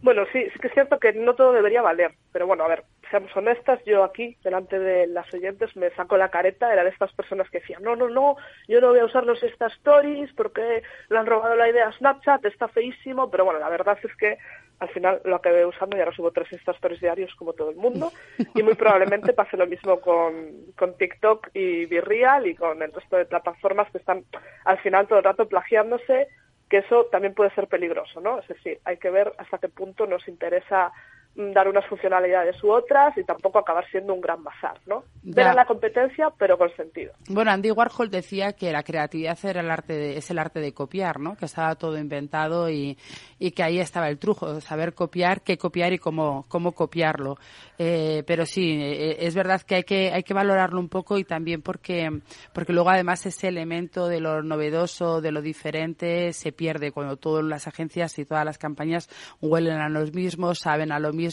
Bueno, 0.01 0.23
sí, 0.31 0.45
sí 0.51 0.59
que 0.59 0.67
es 0.67 0.73
cierto 0.73 0.99
que 0.99 1.13
no 1.13 1.35
todo 1.35 1.53
debería 1.53 1.81
valer, 1.81 2.13
pero 2.31 2.45
bueno, 2.45 2.63
a 2.63 2.67
ver, 2.67 2.83
seamos 3.09 3.35
honestas, 3.35 3.79
yo 3.85 4.03
aquí, 4.03 4.37
delante 4.43 4.77
de 4.77 5.07
las 5.07 5.31
oyentes, 5.33 5.75
me 5.75 5.89
saco 5.91 6.17
la 6.17 6.29
careta, 6.29 6.71
era 6.71 6.83
de 6.83 6.89
estas 6.89 7.13
personas 7.13 7.49
que 7.49 7.59
decían, 7.59 7.81
no, 7.83 7.95
no, 7.95 8.09
no, 8.09 8.35
yo 8.67 8.81
no 8.81 8.89
voy 8.89 8.99
a 8.99 9.05
usar 9.05 9.25
los 9.25 9.41
Insta 9.41 9.67
Stories 9.67 10.31
porque 10.33 10.83
le 11.09 11.17
han 11.17 11.25
robado 11.25 11.55
la 11.55 11.69
idea 11.69 11.87
a 11.87 11.93
Snapchat, 11.93 12.45
está 12.45 12.67
feísimo, 12.67 13.31
pero 13.31 13.45
bueno, 13.45 13.59
la 13.59 13.69
verdad 13.69 13.97
es 14.03 14.15
que 14.17 14.37
al 14.79 14.89
final 14.89 15.21
lo 15.23 15.37
acabé 15.37 15.65
usando 15.65 15.95
y 15.95 16.01
ahora 16.01 16.15
subo 16.15 16.31
tres 16.31 16.51
Insta 16.51 16.73
Stories 16.73 16.99
diarios 16.99 17.33
como 17.35 17.53
todo 17.53 17.69
el 17.69 17.77
mundo 17.77 18.11
y 18.53 18.61
muy 18.61 18.75
probablemente 18.75 19.33
pase 19.33 19.55
lo 19.57 19.67
mismo 19.67 20.01
con, 20.01 20.51
con 20.75 20.97
TikTok 20.97 21.49
y 21.53 21.85
Virreal 21.85 22.45
y 22.47 22.55
con 22.55 22.81
el 22.81 22.91
resto 22.91 23.15
de 23.15 23.25
plataformas 23.25 23.89
que 23.91 23.99
están 23.99 24.25
al 24.65 24.77
final 24.79 25.07
todo 25.07 25.19
el 25.19 25.25
rato 25.25 25.47
plagiándose 25.47 26.27
que 26.75 26.79
eso 26.79 27.05
también 27.05 27.33
puede 27.33 27.51
ser 27.51 27.67
peligroso, 27.69 28.19
¿no? 28.19 28.39
Es 28.39 28.47
decir, 28.49 28.81
hay 28.83 28.97
que 28.97 29.09
ver 29.09 29.31
hasta 29.37 29.59
qué 29.59 29.69
punto 29.69 30.05
nos 30.05 30.27
interesa 30.27 30.91
dar 31.35 31.67
unas 31.67 31.85
funcionalidades 31.87 32.63
u 32.63 32.71
otras 32.71 33.17
y 33.17 33.23
tampoco 33.25 33.59
acabar 33.59 33.85
siendo 33.91 34.13
un 34.13 34.21
gran 34.21 34.41
bazar, 34.41 34.79
¿no? 34.85 35.03
Ver 35.21 35.47
a 35.47 35.53
la 35.53 35.65
competencia, 35.65 36.29
pero 36.37 36.57
con 36.57 36.73
sentido. 36.77 37.11
Bueno, 37.27 37.51
Andy 37.51 37.71
Warhol 37.71 38.09
decía 38.09 38.53
que 38.53 38.71
la 38.71 38.83
creatividad 38.83 39.37
era 39.43 39.59
el 39.59 39.69
arte 39.69 39.93
de- 39.93 40.17
es 40.17 40.31
el 40.31 40.39
arte 40.39 40.61
de 40.61 40.73
copiar, 40.73 41.19
¿no? 41.19 41.35
Que 41.35 41.45
estaba 41.45 41.75
todo 41.75 41.97
inventado 41.97 42.69
y, 42.69 42.97
y 43.37 43.51
que 43.51 43.63
ahí 43.63 43.79
estaba 43.79 44.07
el 44.07 44.17
truco, 44.17 44.61
saber 44.61 44.93
copiar, 44.93 45.41
qué 45.41 45.57
copiar 45.57 45.91
y 45.91 45.97
cómo, 45.99 46.45
cómo 46.47 46.71
copiarlo. 46.71 47.35
Eh, 47.77 48.23
pero 48.25 48.45
sí, 48.45 48.79
eh, 48.81 49.17
es 49.25 49.35
verdad 49.35 49.61
que 49.61 49.75
hay 49.75 49.83
que 49.83 50.11
hay 50.13 50.23
que 50.23 50.33
valorarlo 50.33 50.79
un 50.79 50.87
poco 50.87 51.17
y 51.17 51.25
también 51.25 51.61
porque 51.61 52.09
porque 52.53 52.71
luego 52.71 52.89
además 52.91 53.25
ese 53.25 53.49
elemento 53.49 54.07
de 54.07 54.21
lo 54.21 54.41
novedoso, 54.41 55.19
de 55.19 55.33
lo 55.33 55.41
diferente, 55.41 56.31
se 56.31 56.53
pierde 56.53 56.93
cuando 56.93 57.17
todas 57.17 57.43
las 57.43 57.67
agencias 57.67 58.17
y 58.19 58.23
todas 58.25 58.45
las 58.45 58.57
campañas 58.57 59.09
huelen 59.41 59.81
a 59.81 59.89
lo 59.89 59.99
mismo, 60.13 60.55
saben 60.55 60.93
a 60.93 60.99
lo 60.99 61.11
mismo. 61.11 61.24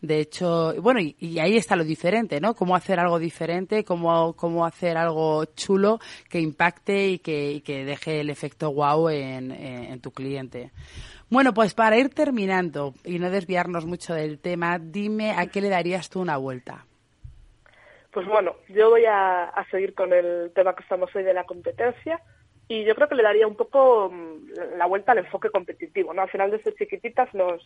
De 0.00 0.20
hecho, 0.20 0.74
bueno, 0.80 1.00
y, 1.00 1.38
ahí 1.38 1.56
está 1.56 1.76
lo 1.76 1.84
diferente, 1.84 2.40
¿no? 2.40 2.54
Cómo 2.54 2.74
hacer 2.76 2.98
algo 3.00 3.18
diferente, 3.18 3.84
cómo, 3.84 4.34
cómo 4.34 4.64
hacer 4.64 4.96
algo 4.96 5.44
chulo 5.56 5.98
que 6.30 6.40
impacte 6.40 7.08
y 7.08 7.18
que, 7.18 7.62
que 7.64 7.84
deje 7.84 8.20
el 8.20 8.30
efecto 8.30 8.72
wow 8.72 9.08
en, 9.10 9.50
en- 9.52 9.84
en 9.92 10.00
tu 10.00 10.10
cliente. 10.10 10.70
Bueno, 11.28 11.52
pues 11.52 11.74
para 11.74 11.96
ir 11.98 12.10
terminando 12.10 12.94
y 13.04 13.18
no 13.18 13.30
desviarnos 13.30 13.84
mucho 13.84 14.14
del 14.14 14.38
tema, 14.38 14.78
dime 14.78 15.32
a 15.32 15.46
qué 15.46 15.60
le 15.60 15.68
darías 15.68 16.08
tú 16.08 16.20
una 16.20 16.36
vuelta. 16.36 16.84
Pues 18.12 18.26
bueno, 18.26 18.56
yo 18.68 18.90
voy 18.90 19.04
a, 19.04 19.44
a 19.44 19.68
seguir 19.70 19.92
con 19.94 20.12
el 20.12 20.50
tema 20.54 20.74
que 20.74 20.82
estamos 20.82 21.14
hoy 21.14 21.22
de 21.22 21.34
la 21.34 21.44
competencia 21.44 22.20
y 22.68 22.84
yo 22.84 22.94
creo 22.94 23.08
que 23.08 23.14
le 23.14 23.22
daría 23.22 23.46
un 23.46 23.56
poco 23.56 24.10
mm, 24.10 24.76
la 24.78 24.86
vuelta 24.86 25.12
al 25.12 25.18
enfoque 25.18 25.50
competitivo, 25.50 26.14
¿no? 26.14 26.22
Al 26.22 26.30
final 26.30 26.50
desde 26.50 26.74
chiquititas 26.74 27.32
nos, 27.34 27.62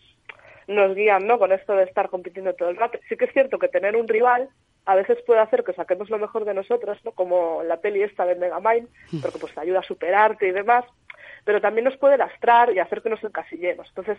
nos 0.67 0.95
guían, 0.95 1.27
¿no? 1.27 1.39
Con 1.39 1.53
esto 1.53 1.75
de 1.75 1.85
estar 1.85 2.09
compitiendo 2.09 2.55
todo 2.55 2.69
el 2.69 2.77
rato. 2.77 2.99
Sí 3.09 3.17
que 3.17 3.27
es 3.27 3.33
cierto 3.33 3.59
que 3.59 3.69
tener 3.69 3.97
un 3.97 4.09
rival 4.09 4.49
a 4.87 4.95
veces 4.95 5.19
puede 5.27 5.41
hacer 5.41 5.63
que 5.63 5.73
saquemos 5.73 6.11
lo 6.11 6.19
mejor 6.19 6.45
de 6.45 6.55
nosotros, 6.55 6.99
¿no? 7.05 7.13
Como 7.13 7.63
la 7.63 7.77
peli 7.77 8.03
esta 8.03 8.25
de 8.25 8.35
Megamind, 8.35 8.89
porque 9.23 9.39
pues 9.39 9.55
te 9.55 9.61
ayuda 9.61 9.81
a 9.81 9.85
superarte 9.85 10.49
y 10.49 10.53
demás, 10.53 10.85
pero 11.45 11.61
también 11.61 11.85
nos 11.85 11.97
puede 11.97 12.17
lastrar 12.17 12.73
y 12.73 12.79
hacer 12.79 13.03
que 13.03 13.11
nos 13.11 13.23
encasillemos. 13.23 13.87
Entonces, 13.89 14.19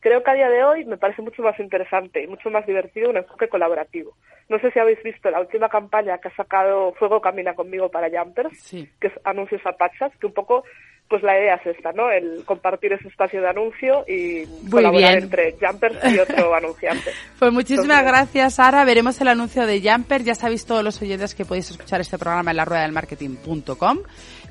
creo 0.00 0.22
que 0.22 0.30
a 0.30 0.34
día 0.34 0.50
de 0.50 0.64
hoy 0.64 0.84
me 0.84 0.96
parece 0.96 1.22
mucho 1.22 1.42
más 1.42 1.58
interesante 1.58 2.22
y 2.22 2.26
mucho 2.26 2.50
más 2.50 2.66
divertido 2.66 3.10
un 3.10 3.16
enfoque 3.16 3.48
colaborativo. 3.48 4.14
No 4.48 4.58
sé 4.58 4.70
si 4.70 4.78
habéis 4.78 5.02
visto 5.02 5.30
la 5.30 5.40
última 5.40 5.68
campaña 5.68 6.18
que 6.18 6.28
ha 6.28 6.36
sacado 6.36 6.92
Fuego 6.94 7.20
Camina 7.20 7.54
conmigo 7.54 7.90
para 7.90 8.10
Jumpers, 8.10 8.70
que 9.00 9.06
es 9.06 9.12
anuncios 9.24 9.64
a 9.64 9.72
Pachas, 9.72 10.12
que 10.18 10.26
un 10.26 10.34
poco 10.34 10.64
pues 11.12 11.22
la 11.22 11.38
idea 11.38 11.56
es 11.56 11.76
esta, 11.76 11.92
¿no? 11.92 12.10
El 12.10 12.42
compartir 12.46 12.94
ese 12.94 13.06
espacio 13.06 13.42
de 13.42 13.46
anuncio 13.50 14.02
y 14.08 14.46
colaborar 14.70 15.18
entre 15.18 15.54
Jumpers 15.60 15.98
y 16.10 16.18
otro 16.18 16.54
anunciante. 16.56 17.10
Pues 17.38 17.52
muchísimas 17.52 18.02
gracias, 18.02 18.54
Sara. 18.54 18.82
Veremos 18.86 19.20
el 19.20 19.28
anuncio 19.28 19.66
de 19.66 19.82
Jumper. 19.82 20.24
Ya 20.24 20.34
sabéis 20.34 20.64
todos 20.64 20.82
los 20.82 21.02
oyentes 21.02 21.34
que 21.34 21.44
podéis 21.44 21.70
escuchar 21.70 22.00
este 22.00 22.16
programa 22.16 22.52
en 22.52 22.56
la 22.56 22.64
rueda 22.64 22.84
del 22.84 22.92
marketing.com. 22.92 23.98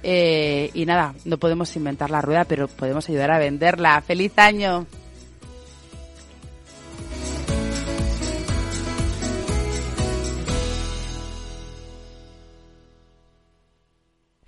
Eh, 0.03 0.69
y 0.75 0.85
nada, 0.85 1.15
no 1.25 1.39
podemos 1.39 1.75
inventar 1.75 2.11
la 2.11 2.21
rueda, 2.21 2.45
pero 2.45 2.67
podemos 2.67 3.09
ayudar 3.09 3.31
a 3.31 3.39
venderla. 3.39 3.99
¡Feliz 4.01 4.37
año! 4.37 4.85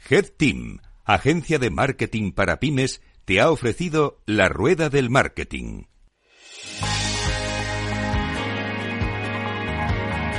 Head 0.08 0.26
Team, 0.38 0.80
agencia 1.06 1.60
de 1.60 1.70
marketing 1.70 2.32
para 2.32 2.60
pymes, 2.60 3.02
te 3.26 3.42
ha 3.42 3.52
ofrecido 3.52 4.22
la 4.26 4.50
rueda 4.50 4.90
del 4.90 5.10
marketing. 5.10 5.84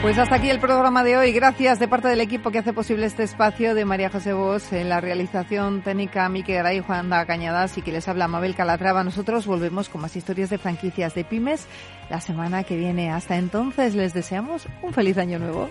Pues 0.05 0.18
hasta 0.18 0.35
aquí 0.35 0.50
el 0.50 0.61
programa 0.61 1.03
de 1.03 1.16
hoy. 1.16 1.33
Gracias 1.33 1.79
de 1.79 1.88
parte 1.88 2.09
del 2.09 2.20
equipo 2.20 2.50
que 2.50 2.59
hace 2.59 2.74
posible 2.74 3.07
este 3.07 3.22
espacio 3.22 3.74
de 3.74 3.87
María 3.87 4.11
José 4.11 4.35
Bos 4.35 4.70
en 4.74 4.90
la 4.90 5.00
realización 5.00 5.81
técnica 5.81 6.29
Miquel 6.29 6.57
Garay 6.57 6.81
Juan 6.81 7.09
da 7.09 7.24
Cañadas 7.24 7.79
y 7.79 7.81
que 7.81 7.90
les 7.90 8.07
habla 8.07 8.29
Mabel 8.29 8.55
Calatrava. 8.55 9.03
Nosotros 9.03 9.46
volvemos 9.46 9.88
con 9.88 10.03
más 10.03 10.14
historias 10.14 10.50
de 10.50 10.59
franquicias 10.59 11.14
de 11.14 11.24
pymes 11.24 11.66
la 12.11 12.20
semana 12.20 12.64
que 12.64 12.77
viene. 12.77 13.11
Hasta 13.11 13.38
entonces 13.38 13.94
les 13.94 14.12
deseamos 14.12 14.66
un 14.83 14.92
feliz 14.92 15.16
año 15.16 15.38
nuevo. 15.38 15.70